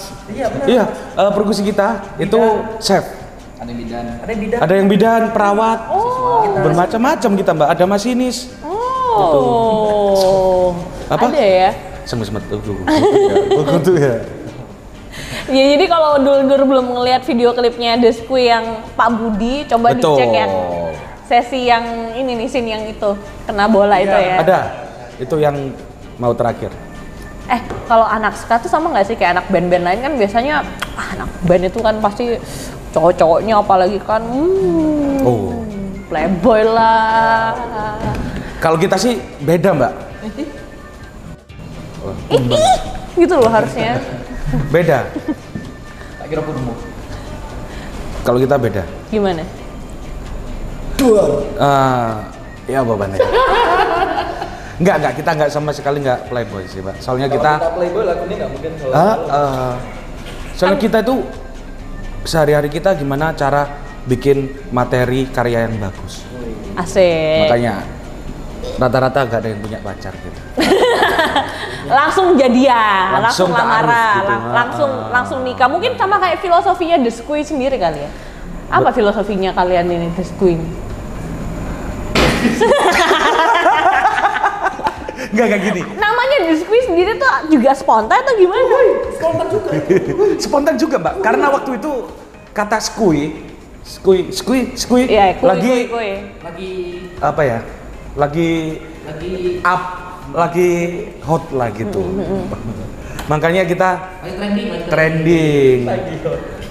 Iya, 0.69 0.85
eh, 1.17 1.31
perkusi 1.33 1.65
kita 1.65 2.13
itu 2.21 2.37
chef. 2.77 3.01
Ada 3.57 3.73
bidan. 3.73 4.05
Ada 4.21 4.29
yang 4.29 4.41
bidan. 4.43 4.59
Ada 4.61 4.73
yang 4.75 4.87
bidan, 4.87 5.21
perawat. 5.31 5.79
Bermacam-macam 6.53 7.31
kita, 7.33 7.51
Mbak. 7.55 7.69
Ada 7.71 7.83
masinis. 7.87 8.51
Oh. 8.61 10.75
Apa? 11.07 11.27
Ada 11.27 11.41
ya? 11.41 11.71
Semes-semet 12.03 12.43
tuh. 12.51 12.59
Begitu 12.59 13.91
ya. 14.03 14.15
Ya 15.55 15.63
jadi 15.75 15.85
kalau 15.91 16.23
dulu-dulu 16.23 16.63
belum 16.71 16.85
ngelihat 16.95 17.27
video 17.27 17.51
klipnya 17.51 17.99
The 17.99 18.15
Squee 18.15 18.47
yang 18.47 18.79
Pak 18.95 19.09
Budi, 19.11 19.67
coba 19.67 19.91
Betul. 19.91 20.15
dicek 20.15 20.31
yang 20.31 20.51
sesi 21.27 21.67
yang 21.67 22.15
ini 22.15 22.39
nih 22.39 22.47
scene 22.47 22.69
yang 22.71 22.83
itu 22.87 23.11
kena 23.43 23.67
bola 23.67 23.99
itu 23.99 24.15
ya. 24.15 24.39
Ada. 24.39 24.59
Itu 25.19 25.35
yang 25.43 25.75
mau 26.15 26.31
terakhir. 26.31 26.71
Eh, 27.51 27.59
kalau 27.91 28.07
anak 28.07 28.39
ska 28.39 28.55
tuh 28.55 28.71
sama 28.71 28.87
nggak 28.95 29.03
sih 29.03 29.15
kayak 29.19 29.35
anak 29.35 29.45
band-band 29.51 29.83
lain 29.83 29.99
kan 29.99 30.13
biasanya 30.15 30.63
ah, 30.95 31.07
anak 31.11 31.29
band 31.43 31.63
itu 31.67 31.79
kan 31.83 31.95
pasti 31.99 32.39
cowok-cowoknya 32.95 33.59
apalagi 33.59 33.99
kan 33.99 34.23
hmm, 34.23 35.27
Oh. 35.27 35.51
playboy 36.07 36.63
lah. 36.63 37.51
Kalau 38.63 38.79
kita 38.79 38.95
sih 38.95 39.19
beda 39.43 39.75
mbak, 39.75 39.91
Ih, 42.31 42.47
gitu 43.19 43.35
loh 43.35 43.51
harusnya. 43.51 43.99
beda. 44.71 44.99
Tak 46.19 46.25
kira. 46.29 46.41
Kalau 48.23 48.39
kita 48.39 48.55
beda. 48.55 48.83
Gimana? 49.11 49.43
Ah, 51.59 52.31
ya 52.63 52.79
bebannya. 52.79 53.19
Enggak, 54.79 54.95
enggak, 54.99 55.13
kita 55.21 55.29
enggak 55.35 55.49
sama 55.51 55.69
sekali 55.75 56.01
enggak 56.01 56.31
playboy 56.31 56.63
sih, 56.65 56.79
Mbak. 56.81 56.97
Soalnya 57.03 57.27
kita 57.29 57.51
playboy 57.75 58.03
lakunya 58.07 58.35
nggak 58.41 58.51
mungkin 58.51 58.71
kalau 58.79 58.93
Ah, 58.95 59.15
ah. 59.29 59.73
soalnya 60.57 60.79
kita 60.81 60.97
itu 61.03 61.15
sehari-hari 62.23 62.69
kita 62.71 62.95
gimana 62.95 63.35
cara 63.35 63.67
bikin 64.07 64.49
materi 64.71 65.27
karya 65.29 65.67
yang 65.67 65.77
bagus. 65.77 66.23
Asik. 66.79 67.47
Makanya 67.47 67.85
rata-rata 68.79 69.19
enggak 69.27 69.39
ada 69.43 69.49
yang 69.51 69.61
punya 69.61 69.79
pacar 69.83 70.13
gitu. 70.17 70.39
langsung 71.85 72.35
jadian, 72.35 73.19
langsung, 73.19 73.49
Langsung 73.49 73.49
lamaran, 73.51 74.15
gitu. 74.15 74.25
lang- 74.25 74.41
Ah. 74.41 74.53
langsung 74.53 74.91
langsung 75.09 75.39
nikah. 75.41 75.67
Mungkin 75.67 75.93
sama 75.93 76.15
kayak 76.17 76.39
filosofinya 76.39 76.97
The 76.97 77.11
Squid 77.11 77.45
sendiri 77.45 77.75
kali 77.75 77.99
ya. 77.99 78.09
Apa 78.69 78.89
filosofinya 78.89 79.51
kalian 79.51 79.85
ini 79.87 80.07
The 80.13 80.23
Squid? 80.23 80.59
Enggak 85.23 85.47
kayak 85.47 85.63
gini. 85.63 85.81
Namanya 85.95 86.37
The 86.43 86.55
Squid 86.57 86.83
sendiri 86.85 87.11
tuh 87.15 87.29
juga 87.49 87.71
spontan 87.73 88.19
atau 88.19 88.33
gimana? 88.35 88.61
Spontan 90.43 90.75
juga, 90.75 90.95
Mbak. 90.97 91.13
Karena 91.21 91.47
waktu 91.49 91.77
itu 91.77 91.91
kata 92.51 92.77
skui, 92.77 93.33
skui, 93.81 94.29
skui, 94.29 94.73
skui 94.75 95.03
kui, 95.07 95.17
lagi 95.41 95.87
kui, 95.87 95.89
kui. 95.89 96.11
lagi 96.43 96.71
apa 97.17 97.41
ya? 97.41 97.59
Lagi 98.13 98.51
lagi 99.03 99.31
up, 99.63 99.81
lagi 100.33 100.69
hot 101.23 101.47
lah 101.53 101.69
gitu. 101.71 102.01
Makanya 103.31 103.63
kita 103.63 103.89
lagi 104.19 104.35
trending 104.35 104.67
lagi 104.67 104.85
trending. 104.91 105.79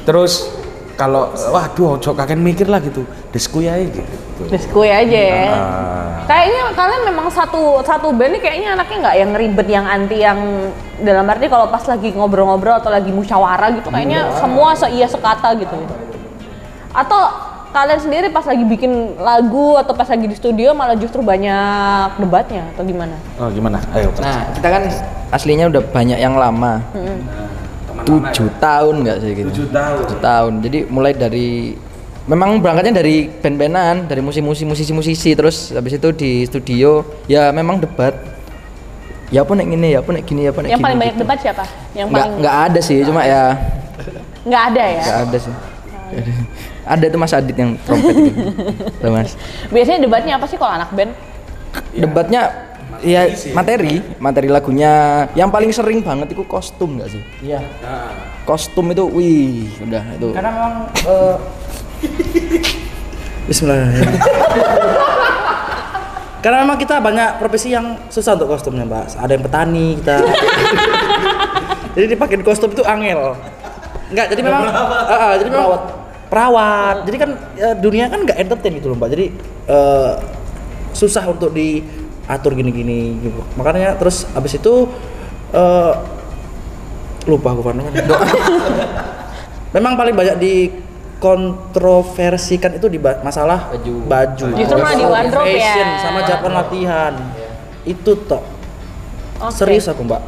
Terus 0.04 0.52
kalau 0.98 1.32
waduh 1.32 1.96
ojo 1.96 2.10
kakek 2.12 2.36
mikir 2.36 2.68
lah 2.68 2.82
gitu. 2.82 3.06
Diskui 3.32 3.70
aja 3.70 3.88
gitu. 3.88 4.22
Squid 4.50 4.90
aja 4.90 5.20
ya. 5.20 5.44
Ah. 5.54 6.24
Kayaknya 6.26 6.62
kalian 6.74 7.02
memang 7.08 7.26
satu 7.30 7.82
satu 7.82 8.14
band 8.14 8.38
nih 8.38 8.42
kayaknya 8.42 8.68
anaknya 8.78 8.96
nggak 9.02 9.16
yang 9.18 9.30
ribet 9.34 9.68
yang 9.68 9.86
anti 9.86 10.16
yang 10.22 10.38
dalam 11.02 11.26
arti 11.26 11.46
kalau 11.50 11.66
pas 11.70 11.82
lagi 11.86 12.14
ngobrol-ngobrol 12.14 12.78
atau 12.78 12.90
lagi 12.90 13.10
musyawarah 13.10 13.74
gitu 13.74 13.88
kayaknya 13.90 14.30
semua 14.38 14.74
seia 14.74 15.06
sekata 15.06 15.54
gitu. 15.58 15.78
Atau 16.92 17.51
kalian 17.72 18.00
sendiri 18.00 18.26
pas 18.28 18.44
lagi 18.44 18.62
bikin 18.62 19.16
lagu 19.16 19.80
atau 19.80 19.96
pas 19.96 20.04
lagi 20.04 20.28
di 20.28 20.36
studio 20.36 20.76
malah 20.76 20.92
justru 20.92 21.24
banyak 21.24 22.20
debatnya 22.20 22.68
atau 22.76 22.84
gimana? 22.84 23.16
Oh 23.40 23.48
gimana? 23.48 23.80
Ayo. 23.96 24.12
Nah, 24.20 24.52
kita 24.52 24.68
kan 24.68 24.82
aslinya 25.32 25.72
udah 25.72 25.80
banyak 25.82 26.20
yang 26.20 26.36
lama. 26.36 26.84
Tujuh 28.02 28.48
tahun 28.60 28.94
nggak 29.02 29.16
sih 29.20 29.30
gitu? 29.32 29.48
Tujuh 29.48 29.68
tahun. 29.72 29.96
Tujuh 30.04 30.18
tahun. 30.20 30.52
Jadi 30.60 30.78
mulai 30.92 31.12
dari 31.16 31.72
memang 32.28 32.60
berangkatnya 32.60 33.00
dari 33.00 33.30
band-bandan, 33.30 34.04
dari 34.04 34.20
musisi-musisi, 34.20 34.68
musisi-musisi, 34.68 35.30
terus 35.32 35.72
habis 35.72 35.96
itu 35.96 36.08
di 36.12 36.44
studio 36.44 37.02
ya 37.24 37.48
memang 37.50 37.80
debat. 37.80 38.12
Ya 39.32 39.48
apa 39.48 39.56
nek 39.56 39.64
gini, 39.64 39.96
ya 39.96 40.04
apa 40.04 40.12
nek 40.12 40.28
gini, 40.28 40.44
ya 40.44 40.52
apa 40.52 40.60
nek 40.60 40.68
Yang 40.68 40.76
gini. 40.76 40.84
paling 40.84 40.98
banyak 41.00 41.14
gitu. 41.16 41.22
debat 41.24 41.38
siapa? 41.40 41.64
Yang 41.96 42.06
Nggak 42.12 42.20
paling 42.20 42.40
nggak 42.44 42.56
ada 42.68 42.80
sih, 42.84 42.98
cuma 43.00 43.20
ya 43.24 43.42
nggak 44.44 44.62
ada 44.68 44.82
ya. 44.84 45.02
nggak 45.08 45.20
ada 45.24 45.38
sih. 45.40 45.54
Ada 46.82 47.04
tuh 47.08 47.18
Mas 47.20 47.32
Adit 47.32 47.56
yang 47.56 47.78
trompet 47.82 48.16
gitu. 48.16 48.40
Tuh, 49.00 49.10
Mas. 49.10 49.34
Biasanya 49.70 49.98
debatnya 50.04 50.32
apa 50.38 50.46
sih 50.46 50.56
kalau 50.58 50.72
anak 50.76 50.90
band? 50.92 51.12
Debatnya 51.96 52.40
ya 53.02 53.26
materi, 53.56 54.04
materi 54.20 54.48
lagunya 54.52 55.24
yang 55.34 55.48
paling 55.48 55.72
sering 55.72 56.04
banget 56.04 56.36
itu 56.36 56.44
kostum 56.44 57.00
nggak 57.00 57.08
sih? 57.10 57.22
Iya. 57.42 57.60
Kostum 58.44 58.90
itu, 58.90 59.04
wih, 59.08 59.70
udah 59.82 60.04
itu. 60.18 60.28
Karena 60.34 60.50
memang 60.50 60.74
eh, 61.06 61.36
Bismillahirrahmanirrahim. 63.50 64.20
Karena 66.42 66.66
memang 66.66 66.74
kita 66.74 66.98
banyak 66.98 67.38
profesi 67.38 67.70
yang 67.70 67.94
susah 68.10 68.34
untuk 68.34 68.50
kostumnya, 68.50 68.82
Mbak. 68.82 69.14
Ada 69.14 69.32
yang 69.38 69.44
petani 69.46 69.86
kita. 70.02 70.16
jadi 71.94 72.06
dipakein 72.10 72.42
kostum 72.42 72.74
itu 72.74 72.82
angel. 72.82 73.38
Enggak, 74.10 74.26
jadi 74.34 74.40
memang 74.42 74.62
Ah, 74.66 75.14
ah, 75.14 75.32
jadi 75.38 75.48
memang 75.54 76.01
perawat. 76.32 77.04
Jadi 77.04 77.16
kan 77.20 77.30
ya, 77.52 77.76
dunia 77.76 78.08
kan 78.08 78.24
nggak 78.24 78.40
entertain 78.40 78.80
gitu 78.80 78.88
loh, 78.88 78.96
Mbak. 78.96 79.10
Jadi 79.12 79.26
eh, 79.68 80.12
susah 80.96 81.28
untuk 81.28 81.52
diatur 81.52 82.56
gini-gini 82.56 83.20
gitu. 83.20 83.44
Makanya 83.60 84.00
terus 84.00 84.24
abis 84.32 84.56
itu 84.56 84.88
eh, 85.52 85.92
lupa 87.28 87.52
aku 87.52 87.60
karena 87.62 87.84
Memang 89.76 89.96
paling 89.96 90.12
banyak 90.12 90.36
dikontroversikan 90.36 92.76
itu 92.76 92.92
di 92.92 93.00
ba- 93.00 93.24
masalah 93.24 93.72
Baju. 93.72 94.04
baju. 94.04 94.46
Justru 94.52 94.76
malah 94.76 94.92
di 94.96 95.04
wardrobe 95.08 95.48
ya. 95.48 95.56
Fashion 95.56 95.88
sama 96.00 96.20
Japan 96.28 96.52
latihan. 96.52 97.14
Itu 97.84 98.16
toh. 98.28 98.42
Oke. 99.42 99.58
Serius 99.58 99.90
aku, 99.90 100.06
Mbak. 100.06 100.22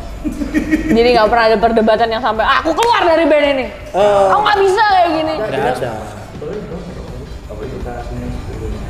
Jadi 0.91 1.09
nggak 1.15 1.29
pernah 1.31 1.45
ada 1.47 1.59
perdebatan 1.59 2.09
yang 2.11 2.19
sampai 2.19 2.43
"Ah, 2.43 2.59
aku 2.59 2.75
keluar 2.75 3.07
dari 3.07 3.25
band 3.25 3.47
ini. 3.55 3.67
Eh, 3.71 4.25
Aku 4.29 4.41
nggak 4.43 4.59
bisa 4.59 4.83
kayak 4.83 5.11
gini. 5.15 5.33
Nggak 5.39 5.51
ada. 5.79 5.93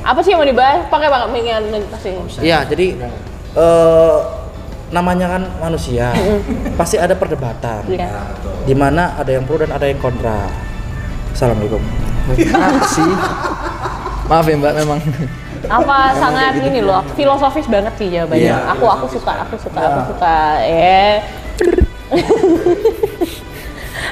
Apa 0.04 0.20
sih 0.20 0.32
yang 0.32 0.40
mau 0.40 0.48
dibahas? 0.48 0.84
Pakai 0.88 1.08
banget 1.08 1.28
pengen 1.32 1.62
pasti. 1.88 2.10
Iya, 2.40 2.58
jadi 2.68 2.86
eh 3.54 4.16
namanya 4.92 5.26
kan 5.28 5.42
manusia. 5.60 6.12
pasti 6.80 6.96
ada 6.96 7.12
perdebatan. 7.12 7.84
Iya. 7.88 8.08
Di 8.64 8.72
mana 8.72 9.16
ada 9.16 9.28
yang 9.28 9.44
pro 9.44 9.60
dan 9.60 9.72
ada 9.72 9.84
yang 9.84 10.00
kontra. 10.00 10.48
Assalamualaikum. 11.32 11.80
Sih? 12.88 13.12
Maaf 14.24 14.48
ya 14.48 14.56
Mbak 14.56 14.74
memang. 14.80 15.00
Apa 15.68 16.12
sangat 16.16 16.60
ini 16.60 16.80
loh, 16.84 17.00
filosofis 17.16 17.66
banget 17.68 17.94
sih 17.96 18.08
jawabannya. 18.12 18.52
Iya. 18.52 18.72
Aku 18.76 18.84
aku 18.88 19.06
suka, 19.08 19.32
aku 19.44 19.56
suka, 19.60 19.80
aku 19.80 20.00
suka. 20.14 20.36
Eh. 20.64 21.14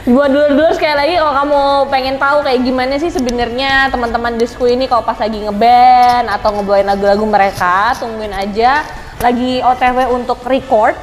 Buat 0.02 0.34
dulu-dulu 0.34 0.72
sekali 0.74 0.94
lagi 0.98 1.14
kalau 1.14 1.34
kamu 1.36 1.60
pengen 1.86 2.16
tahu 2.18 2.42
kayak 2.42 2.60
gimana 2.66 2.94
sih 2.98 3.10
sebenarnya 3.12 3.86
teman-teman 3.94 4.34
disku 4.34 4.66
ini 4.66 4.90
kalau 4.90 5.06
pas 5.06 5.14
lagi 5.14 5.38
ngeband 5.38 6.26
atau 6.26 6.58
ngebawain 6.58 6.88
lagu-lagu 6.88 7.22
mereka, 7.22 7.94
tungguin 8.02 8.34
aja 8.34 8.82
lagi 9.22 9.62
OTW 9.62 10.10
untuk 10.10 10.42
record 10.42 10.98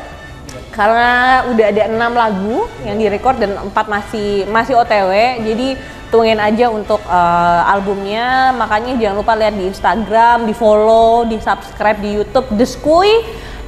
karena 0.76 1.44
udah 1.48 1.66
ada 1.76 1.84
enam 1.92 2.12
lagu 2.16 2.68
yang 2.88 3.00
direcord 3.00 3.40
dan 3.40 3.56
empat 3.56 3.88
masih 3.88 4.48
masih 4.48 4.80
OTW 4.80 5.12
jadi 5.44 5.68
tungguin 6.10 6.42
aja 6.42 6.70
untuk 6.74 7.02
eh, 7.06 7.62
albumnya 7.70 8.54
makanya 8.54 8.98
jangan 8.98 9.16
lupa 9.22 9.34
lihat 9.38 9.54
di 9.54 9.66
Instagram 9.70 10.38
di 10.50 10.54
follow 10.54 11.26
di 11.26 11.38
subscribe 11.38 11.98
di 12.02 12.18
YouTube 12.22 12.50
The 12.54 12.66
Skui 12.66 13.14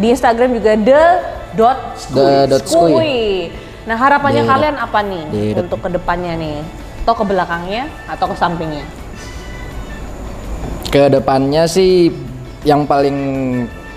di 0.01 0.09
Instagram 0.09 0.57
juga 0.57 0.73
the 0.77 1.03
dot 1.53 1.79
The 2.09 2.49
dot 2.49 2.63
skui. 2.65 2.91
Skui. 2.91 3.19
nah 3.85 3.97
harapannya 3.97 4.43
The 4.45 4.49
kalian 4.49 4.75
apa 4.77 4.99
nih 5.05 5.23
the 5.29 5.41
dot- 5.53 5.61
untuk 5.69 5.79
ke 5.85 5.89
depannya 5.93 6.33
nih 6.37 6.57
atau 7.01 7.13
ke 7.17 7.23
belakangnya 7.25 7.83
atau 8.05 8.25
ke 8.29 8.35
sampingnya 8.37 8.85
Ke 10.91 11.07
depannya 11.07 11.65
sih 11.71 12.11
yang 12.67 12.83
paling 12.83 13.15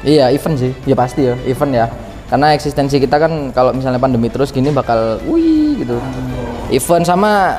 iya 0.06 0.30
event 0.30 0.54
sih. 0.54 0.72
Ya 0.86 0.94
pasti 0.94 1.26
ya, 1.26 1.34
event 1.42 1.72
ya. 1.74 1.86
Karena 2.30 2.54
eksistensi 2.54 2.96
kita 2.96 3.18
kan 3.18 3.50
kalau 3.50 3.74
misalnya 3.74 3.98
pandemi 3.98 4.30
terus 4.30 4.54
gini 4.54 4.70
bakal 4.70 5.18
wih 5.26 5.82
gitu. 5.82 5.98
Event 6.70 7.02
sama 7.02 7.58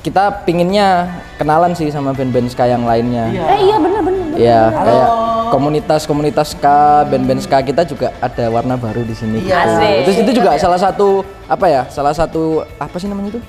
kita 0.00 0.44
pinginnya 0.48 1.20
kenalan 1.36 1.76
sih 1.76 1.92
sama 1.92 2.16
band-band 2.16 2.48
ska 2.48 2.64
yang 2.64 2.88
lainnya. 2.88 3.28
eh 3.28 3.60
iya 3.68 3.76
bener 3.76 4.00
bener, 4.00 4.22
bener. 4.32 4.38
Iya, 4.40 4.62
kayak 4.72 5.08
komunitas-komunitas 5.52 6.56
ska, 6.56 7.04
band-band 7.04 7.40
ska 7.44 7.60
kita 7.60 7.84
juga 7.84 8.08
ada 8.16 8.44
warna 8.48 8.80
baru 8.80 9.04
di 9.04 9.12
sini. 9.12 9.44
Iya. 9.44 9.68
Asik. 9.68 9.96
Terus 10.08 10.18
itu 10.24 10.30
juga 10.40 10.56
salah 10.56 10.80
satu 10.80 11.20
apa 11.44 11.66
ya? 11.68 11.82
Salah 11.92 12.16
satu 12.16 12.64
apa 12.80 12.96
sih 12.96 13.12
namanya 13.12 13.36
itu? 13.36 13.40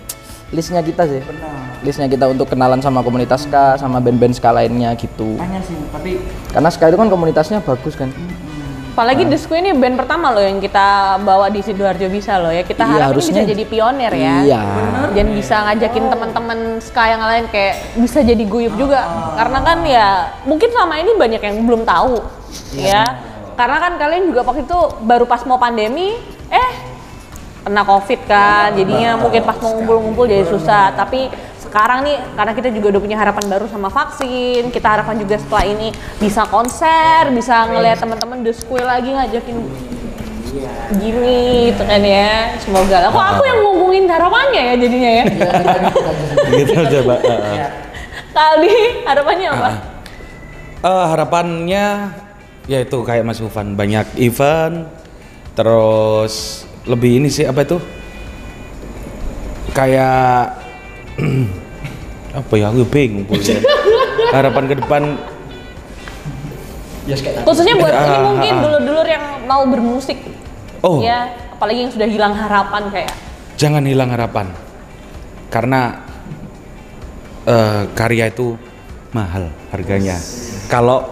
Listnya 0.51 0.83
kita 0.83 1.07
sih. 1.07 1.23
Listnya 1.79 2.11
kita 2.11 2.27
untuk 2.27 2.51
kenalan 2.51 2.83
sama 2.83 2.99
komunitas 2.99 3.47
ska, 3.47 3.79
sama 3.79 4.03
band-band 4.03 4.35
ska 4.35 4.51
lainnya 4.51 4.91
gitu. 4.99 5.39
Tanya 5.39 5.63
sih, 5.63 5.79
tapi 5.95 6.19
Karena 6.51 6.67
ska 6.67 6.91
itu 6.91 6.99
kan 6.99 7.07
komunitasnya 7.07 7.63
bagus 7.63 7.95
kan. 7.95 8.11
Apalagi 8.91 9.23
The 9.23 9.39
Squid 9.39 9.63
ini 9.63 9.71
band 9.71 9.95
pertama 9.95 10.35
loh 10.35 10.43
yang 10.43 10.59
kita 10.59 11.15
bawa 11.23 11.47
di 11.47 11.63
Sidoarjo 11.63 12.11
bisa 12.11 12.35
loh 12.43 12.51
ya. 12.51 12.59
Kita 12.67 12.83
Iya, 12.83 12.91
harap 12.91 12.99
ini 12.99 13.11
harusnya- 13.15 13.43
bisa 13.47 13.51
jadi 13.55 13.63
pionir 13.63 14.11
ya. 14.11 14.35
Iya. 14.43 14.61
Dan 15.15 15.27
bisa 15.31 15.55
ngajakin 15.63 16.05
teman-teman 16.11 16.59
ska 16.83 17.03
yang 17.07 17.23
lain 17.23 17.47
kayak 17.47 17.95
bisa 17.95 18.19
jadi 18.19 18.43
guyup 18.43 18.75
juga. 18.75 18.99
Karena 19.39 19.59
kan 19.63 19.79
ya 19.87 20.07
mungkin 20.43 20.67
selama 20.75 20.99
ini 20.99 21.15
banyak 21.15 21.39
yang 21.39 21.55
belum 21.63 21.87
tahu 21.87 22.19
ya. 22.75 23.15
Karena 23.55 23.77
kan 23.79 23.95
kalian 23.95 24.27
juga 24.27 24.43
waktu 24.43 24.67
itu 24.67 24.79
baru 25.07 25.23
pas 25.23 25.39
mau 25.47 25.55
pandemi, 25.55 26.11
eh 26.51 26.69
kena 27.63 27.87
covid 27.87 28.19
kan. 28.27 28.75
Jadinya 28.75 29.15
mungkin 29.15 29.39
pas 29.47 29.55
mau 29.63 29.71
ngumpul-ngumpul 29.71 30.27
jadi 30.27 30.43
susah. 30.43 30.91
Tapi 30.99 31.31
sekarang 31.71 32.03
nih 32.03 32.19
karena 32.35 32.51
kita 32.51 32.69
juga 32.75 32.87
udah 32.91 33.01
punya 33.01 33.17
harapan 33.17 33.45
baru 33.47 33.65
sama 33.71 33.87
vaksin 33.87 34.67
kita 34.75 34.87
harapkan 34.91 35.15
juga 35.15 35.39
setelah 35.39 35.65
ini 35.71 35.95
bisa 36.19 36.43
konser 36.51 37.31
bisa 37.31 37.63
ngelihat 37.71 38.03
teman-teman 38.03 38.43
The 38.43 38.51
Square 38.51 38.83
lagi 38.91 39.15
ngajakin 39.15 39.57
gini 40.99 41.71
gitu 41.71 41.83
kan 41.87 42.01
ya. 42.03 42.59
Semoga 42.59 43.07
lah. 43.07 43.09
Kok 43.11 43.25
aku 43.35 43.43
yang 43.47 43.59
ngomongin 43.63 44.03
harapannya 44.11 44.61
ya 44.61 44.75
jadinya 44.75 45.11
ya? 45.11 45.23
Gitu 46.59 46.73
coba. 46.75 47.15
Uh, 47.23 47.67
kali 48.35 48.75
harapannya 49.07 49.47
apa? 49.47 49.69
Eh, 50.81 51.05
harapannya 51.07 51.85
ya 52.67 52.77
itu 52.83 52.97
kayak 53.05 53.23
Mas 53.23 53.39
Ufan 53.39 53.73
banyak 53.77 54.17
event 54.19 54.87
terus 55.55 56.65
lebih 56.83 57.23
ini 57.23 57.29
sih 57.31 57.47
apa 57.47 57.63
itu? 57.63 57.79
Kayak 59.71 60.60
apa 62.39 62.53
ya 62.55 62.71
aku 62.71 62.87
bingung 62.87 63.27
pulsa. 63.27 63.59
harapan 64.35 64.63
ke 64.71 64.75
depan. 64.79 65.01
Khususnya 67.43 67.75
buat 67.75 67.91
ini 67.91 68.15
Ah, 68.15 68.21
mungkin 68.23 68.53
ah, 68.53 68.57
ah. 68.57 68.63
dulur-dulur 68.63 69.07
yang 69.09 69.25
mau 69.49 69.63
bermusik. 69.67 70.17
Oh. 70.81 70.97
ya 70.97 71.29
apalagi 71.53 71.85
yang 71.85 71.93
sudah 71.93 72.09
hilang 72.09 72.33
harapan 72.33 72.89
kayak. 72.89 73.13
Jangan 73.59 73.85
hilang 73.85 74.09
harapan. 74.09 74.49
Karena 75.51 76.01
eh, 77.45 77.83
karya 77.93 78.31
itu 78.31 78.57
mahal 79.13 79.51
harganya. 79.69 80.17
Kalau 80.71 81.05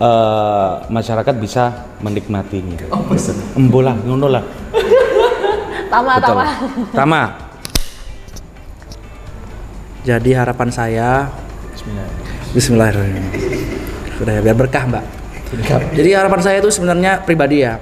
eh, 0.00 0.72
masyarakat 0.90 1.34
bisa 1.38 1.88
menikmatinya. 2.04 2.90
Oh, 2.92 3.04
embolah 3.56 3.96
ngono 4.04 4.26
lah. 4.28 4.44
Tama 5.92 6.22
betul. 6.22 6.38
tama. 6.38 6.44
Tama 6.94 7.49
Jadi 10.00 10.32
harapan 10.32 10.68
saya 10.72 11.28
Bismillahirrahmanirrahim. 12.56 13.26
Sudah 14.16 14.32
ya 14.36 14.40
biar 14.40 14.56
berkah, 14.56 14.84
Mbak. 14.88 15.04
Jadi 15.92 16.10
harapan 16.16 16.40
saya 16.40 16.56
itu 16.64 16.70
sebenarnya 16.72 17.20
pribadi 17.20 17.62
ya. 17.62 17.76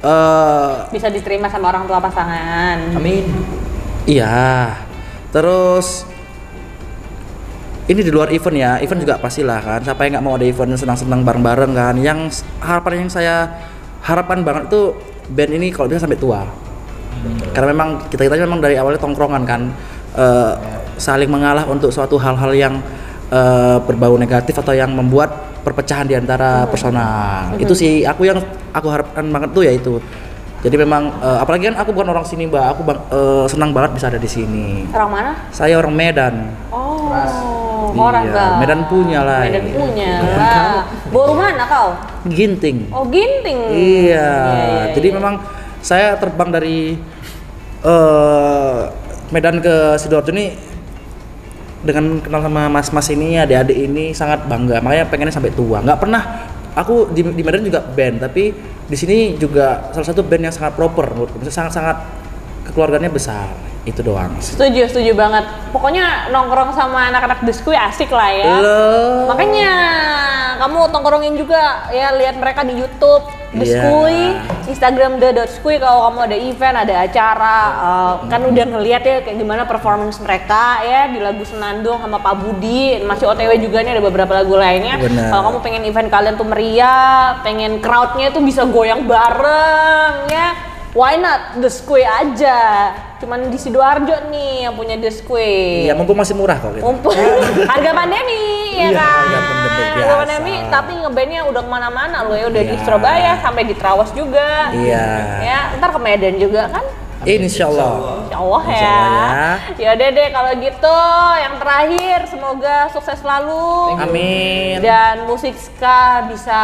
Eh 0.00 0.74
bisa 0.88 1.12
diterima 1.12 1.52
sama 1.52 1.68
orang 1.68 1.84
tua 1.84 2.00
pasangan 2.00 2.96
Amin. 2.96 3.28
Iya. 4.08 4.72
Terus 5.28 6.08
ini 7.90 8.00
di 8.06 8.12
luar 8.14 8.32
event 8.32 8.56
ya, 8.56 8.72
event 8.80 9.00
juga 9.04 9.20
pastilah 9.20 9.60
kan. 9.60 9.80
Siapa 9.84 10.06
yang 10.08 10.16
nggak 10.16 10.24
mau 10.24 10.40
ada 10.40 10.46
event 10.48 10.72
senang-senang 10.80 11.20
bareng-bareng 11.26 11.72
kan? 11.76 11.94
Yang 12.00 12.40
harapan 12.64 13.04
yang 13.04 13.10
saya 13.12 13.36
harapan 14.00 14.40
banget 14.46 14.72
itu 14.72 14.96
band 15.28 15.52
ini 15.52 15.68
kalau 15.74 15.92
bisa 15.92 16.00
sampai 16.00 16.16
tua. 16.16 16.48
Karena 17.52 17.76
memang 17.76 18.08
kita 18.08 18.24
kita 18.24 18.40
memang 18.48 18.64
dari 18.64 18.80
awalnya 18.80 19.02
tongkrongan 19.02 19.44
kan, 19.44 19.68
eh, 20.16 20.52
saling 21.00 21.26
mengalah 21.26 21.64
untuk 21.64 21.88
suatu 21.88 22.14
hal-hal 22.14 22.52
yang 22.52 22.74
eh, 23.26 23.76
berbau 23.80 24.14
negatif 24.14 24.52
atau 24.54 24.70
yang 24.70 24.92
membuat 24.92 25.32
perpecahan 25.60 26.04
di 26.04 26.12
antara 26.12 26.64
personal. 26.66 27.56
Itu 27.56 27.72
sih 27.72 28.04
aku 28.04 28.24
yang 28.24 28.38
aku 28.70 28.86
harapkan 28.86 29.24
banget 29.26 29.50
tuh 29.50 29.64
ya 29.64 29.72
itu. 29.72 29.96
Jadi 30.60 30.76
memang 30.76 31.08
eh, 31.16 31.38
apalagi 31.40 31.66
kan 31.66 31.76
aku 31.78 31.90
bukan 31.90 32.12
orang 32.12 32.22
sini 32.22 32.44
mbak, 32.44 32.64
aku 32.70 32.84
bang- 32.84 33.06
eh, 33.08 33.44
senang 33.48 33.72
banget 33.72 33.96
bisa 33.96 34.06
ada 34.06 34.20
di 34.20 34.28
sini. 34.28 34.84
orang 34.90 35.10
mana 35.10 35.30
Saya 35.48 35.74
orang 35.74 35.94
Medan. 35.94 36.34
oh 36.68 37.08
orang 37.90 38.22
Iya, 38.22 38.32
Bang. 38.32 38.52
Medan 38.60 38.80
punya 38.86 39.20
lah. 39.24 39.42
Medan 39.42 39.66
punya 39.66 40.10
lah 40.22 40.84
bawa 41.10 41.32
mana 41.34 41.64
kau 41.66 41.88
Ginting. 42.28 42.86
oh 42.88 43.02
ginting 43.08 43.58
Iya. 43.66 44.28
iya, 44.30 44.30
Jadi 44.94 45.08
iya. 45.10 45.16
memang 45.16 45.34
saya 45.80 46.14
terbang 46.14 46.52
dari 46.52 46.94
eh 47.80 48.78
Medan 49.30 49.58
ke 49.58 49.74
sidoarjo 49.96 50.30
ini 50.30 50.54
dengan 51.80 52.20
kenal 52.20 52.44
sama 52.44 52.68
mas-mas 52.68 53.08
ini, 53.12 53.40
adik-adik 53.40 53.76
ini 53.76 54.12
sangat 54.12 54.44
bangga. 54.44 54.84
Makanya 54.84 55.08
pengennya 55.08 55.34
sampai 55.34 55.52
tua. 55.54 55.80
Nggak 55.80 55.98
pernah 56.00 56.22
aku 56.76 57.08
di, 57.12 57.24
di 57.24 57.42
Medan 57.42 57.64
juga 57.64 57.80
band, 57.80 58.20
tapi 58.20 58.52
di 58.90 58.96
sini 58.98 59.38
juga 59.38 59.90
salah 59.94 60.08
satu 60.10 60.20
band 60.26 60.50
yang 60.50 60.54
sangat 60.54 60.76
proper 60.76 61.14
menurutku. 61.14 61.40
Sangat-sangat 61.46 61.96
kekeluarganya 62.68 63.08
besar. 63.08 63.69
Itu 63.90 64.06
doang. 64.06 64.30
setuju 64.38 64.86
setuju 64.86 65.12
banget 65.18 65.44
pokoknya 65.74 66.30
nongkrong 66.30 66.70
sama 66.78 67.10
anak-anak 67.10 67.42
diskui 67.42 67.74
asik 67.74 68.14
lah 68.14 68.30
ya 68.30 68.54
Loh. 68.62 69.26
makanya 69.26 69.70
kamu 70.62 70.78
tongkrongin 70.94 71.34
juga 71.34 71.90
ya 71.90 72.14
lihat 72.14 72.38
mereka 72.38 72.62
di 72.62 72.78
YouTube 72.78 73.26
Diskui, 73.50 74.30
Iya. 74.30 74.70
Instagram 74.70 75.18
The 75.18 75.42
Diskui 75.42 75.82
kalau 75.82 76.06
kamu 76.06 76.30
ada 76.30 76.36
event, 76.38 76.76
ada 76.86 77.02
acara, 77.02 77.58
uh, 77.82 78.12
kan 78.30 78.46
udah 78.46 78.62
ngeliat 78.62 79.02
ya 79.02 79.26
kayak 79.26 79.42
gimana 79.42 79.66
performance 79.66 80.22
mereka 80.22 80.86
ya 80.86 81.10
di 81.10 81.18
lagu 81.18 81.42
Senandung 81.42 81.98
sama 81.98 82.22
Pak 82.22 82.46
Budi, 82.46 83.02
masih 83.02 83.26
OTW 83.26 83.58
juga 83.58 83.82
nih 83.82 83.98
ada 83.98 84.06
beberapa 84.06 84.38
lagu 84.38 84.54
lainnya. 84.54 85.02
Kalau 85.02 85.50
kamu 85.50 85.58
pengen 85.66 85.82
event 85.82 86.06
kalian 86.06 86.38
tuh 86.38 86.46
meriah, 86.46 87.42
pengen 87.42 87.82
crowdnya 87.82 88.30
tuh 88.30 88.38
bisa 88.38 88.62
goyang 88.70 89.02
bareng 89.10 90.30
ya, 90.30 90.54
why 90.94 91.18
not 91.18 91.58
The 91.58 91.74
Square 91.74 92.06
aja? 92.06 92.58
Cuman 93.20 93.52
di 93.52 93.56
Sidoarjo 93.56 94.16
nih 94.28 94.64
yang 94.64 94.74
punya 94.74 94.96
The 94.96 95.12
Square. 95.12 95.84
Iya, 95.84 95.92
mumpung 95.92 96.16
masih 96.16 96.32
murah 96.32 96.56
kok. 96.56 96.72
gitu. 96.72 96.82
Mumpung 96.82 97.12
harga 97.72 97.90
pandemi 97.92 98.42
ya 98.72 98.88
Iya, 98.88 98.96
kan. 98.96 99.12
harga 99.20 99.38
pandemi 99.44 99.82
Harga 99.92 100.14
pandemi 100.16 100.54
tapi 100.66 100.92
ngebandnya 100.96 101.40
udah 101.44 101.62
ke 101.62 101.70
mana-mana 101.70 102.18
loh 102.24 102.32
ya 102.32 102.46
udah 102.48 102.62
di 102.62 102.72
Iya. 102.72 102.82
Surabaya 102.82 103.32
sampai 103.38 103.62
di 103.62 103.74
Trawas 103.76 104.08
juga. 104.12 104.72
Iya. 104.72 105.06
Ya 105.38 105.58
ntar 105.76 105.92
ke 105.92 106.00
Medan 106.00 106.36
juga 106.36 106.66
kan. 106.68 106.84
Insya 107.20 107.68
Allah. 107.68 108.24
Insya 108.24 108.38
Allah 108.40 108.62
Insya 108.64 108.80
ya. 108.80 108.96
Allah 108.96 109.54
Ya 109.76 109.88
udah 109.92 110.08
deh 110.10 110.28
kalau 110.30 110.52
gitu 110.56 110.96
yang 111.36 111.54
terakhir 111.60 112.18
semoga 112.26 112.76
sukses 112.88 113.20
selalu. 113.20 114.00
Amin. 114.00 114.80
Dan 114.80 115.28
musik 115.28 115.52
ska 115.54 116.24
bisa 116.24 116.60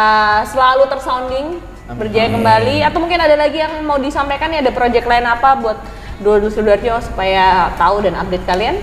selalu 0.48 0.88
tersounding 0.88 1.46
berjaya 1.86 2.32
kembali 2.32 2.82
atau 2.82 2.98
mungkin 2.98 3.20
ada 3.20 3.36
lagi 3.36 3.60
yang 3.60 3.84
mau 3.84 3.94
disampaikan 3.94 4.48
nih 4.48 4.58
ada 4.58 4.72
project 4.72 5.04
lain 5.04 5.22
apa 5.22 5.54
buat 5.54 5.78
dua 6.18 6.40
Sidoarjo 6.42 6.96
supaya 7.00 7.70
tahu 7.76 8.00
dan 8.00 8.14
update 8.14 8.44
kalian? 8.44 8.76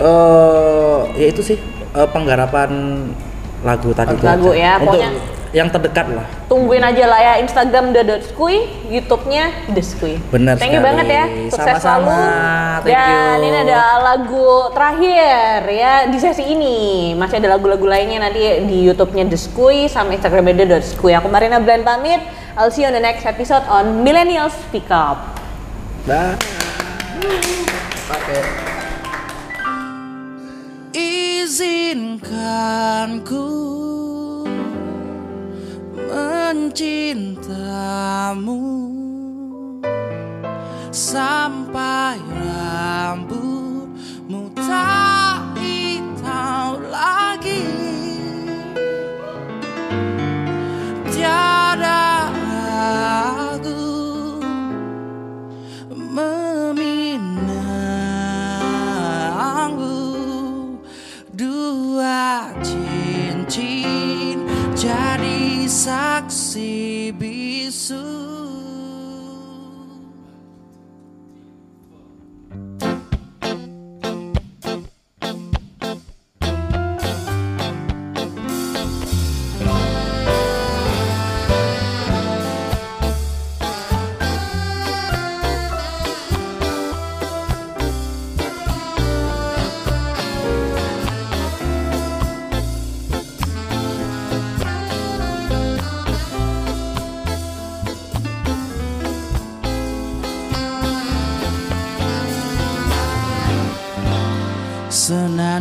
eh 0.00 0.98
ya 1.14 1.26
itu 1.28 1.44
sih 1.44 1.58
eh, 1.92 2.08
penggarapan 2.08 2.70
lagu 3.60 3.92
tadi 3.92 4.16
itu 4.16 4.24
Lagu 4.24 4.48
aja. 4.50 4.56
ya, 4.56 4.72
Untuk 4.78 4.96
pokoknya- 4.96 5.38
yang 5.50 5.66
terdekat 5.66 6.06
lah. 6.14 6.22
tungguin 6.46 6.78
aja 6.78 7.10
lah 7.10 7.18
ya 7.18 7.32
Instagram 7.42 7.90
The 7.90 8.22
YouTube-nya 8.86 9.74
The 9.74 9.82
Skui. 9.82 10.14
Benar 10.30 10.54
Thank 10.56 10.72
you 10.72 10.78
sekali. 10.78 10.88
banget 10.94 11.06
ya, 11.10 11.24
sukses 11.50 11.74
Sama-sama. 11.74 12.06
selalu. 12.06 12.80
Thank 12.80 12.94
Dan 12.94 13.10
you. 13.34 13.44
ini 13.44 13.58
ada 13.66 13.80
lagu 13.98 14.46
terakhir 14.70 15.26
ya 15.68 15.94
di 16.06 16.18
sesi 16.22 16.44
ini. 16.46 16.78
Masih 17.12 17.42
ada 17.42 17.58
lagu-lagu 17.58 17.82
lainnya 17.82 18.22
nanti 18.22 18.40
di 18.62 18.86
YouTube-nya 18.86 19.26
The 19.26 19.36
Skui 19.36 19.90
sama 19.90 20.14
Instagramnya 20.14 20.54
The. 20.78 21.18
Aku 21.18 21.26
Marina 21.26 21.58
Brand 21.58 21.82
pamit. 21.82 22.22
I'll 22.54 22.70
see 22.70 22.86
you 22.86 22.88
on 22.88 22.94
the 22.94 23.02
next 23.02 23.26
episode 23.26 23.66
on 23.66 24.06
Millennials 24.06 24.54
Speak 24.64 24.86
Up. 24.88 25.34
Dah. 27.20 28.48
Izinkan 30.96 33.20
ku 33.28 33.44
mencintamu 36.08 37.44
sampai 40.88 42.16
rambutmu 42.24 43.59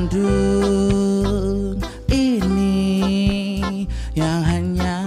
Bandung 0.10 1.78
ini 2.10 2.82
yang 4.18 4.41
hanya 4.41 5.05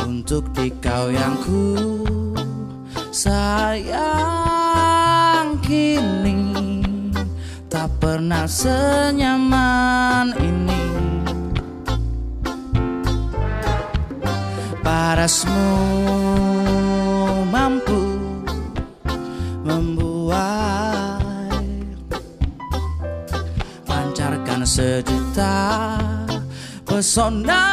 untuk 0.00 0.48
di 0.56 0.72
kau 0.80 1.12
yang 1.12 1.36
ku 1.44 2.00
sayang 3.12 4.00
kini. 5.60 6.80
Tak 7.68 7.92
pernah 8.00 8.48
senyaman 8.48 10.32
ini. 10.40 10.80
Parasmu 14.80 15.76
sejuta 25.36 25.98
pesonamu 26.86 27.65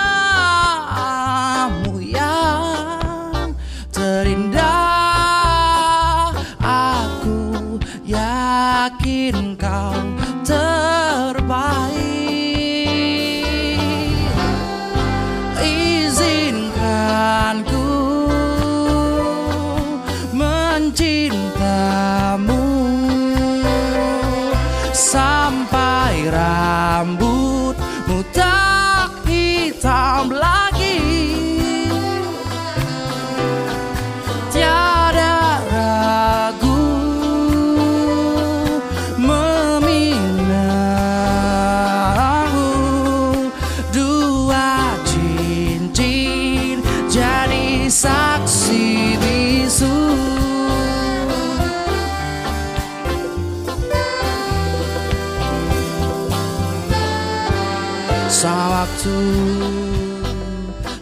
Sewaktu 59.04 59.20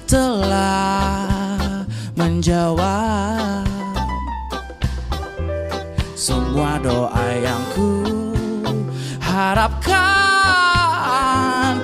telah 0.10 1.86
menjawab 2.18 3.62
semua 6.18 6.82
doa 6.82 7.26
yang 7.38 7.62
ku 7.78 8.02
harapkan. 9.22 9.94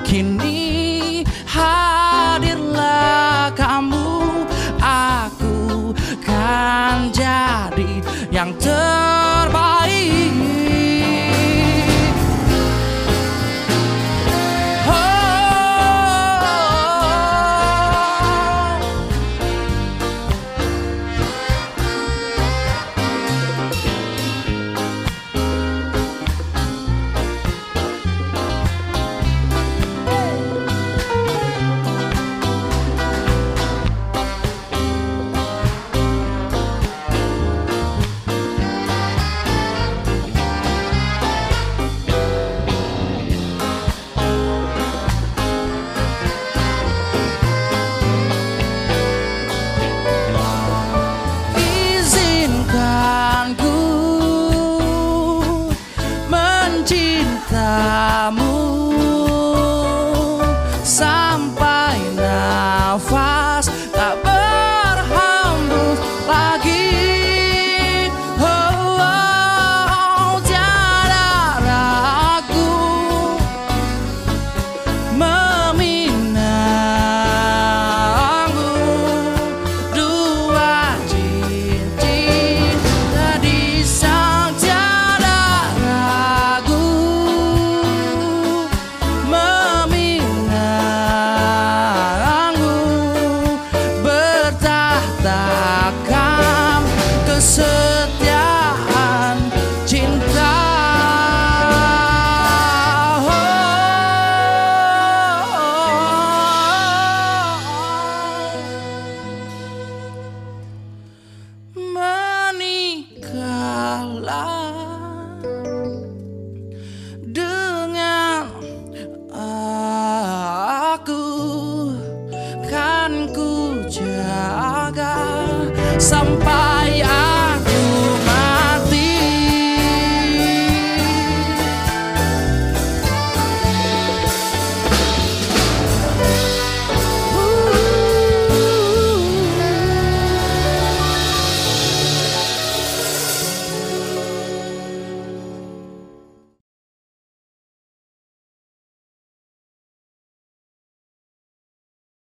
Kini 0.01 1.21
hadirlah 1.45 3.53
kamu 3.53 4.41
aku 4.81 5.93
kan 6.25 7.13
jadi 7.13 8.01
yang 8.33 8.57
terbaik 8.57 10.33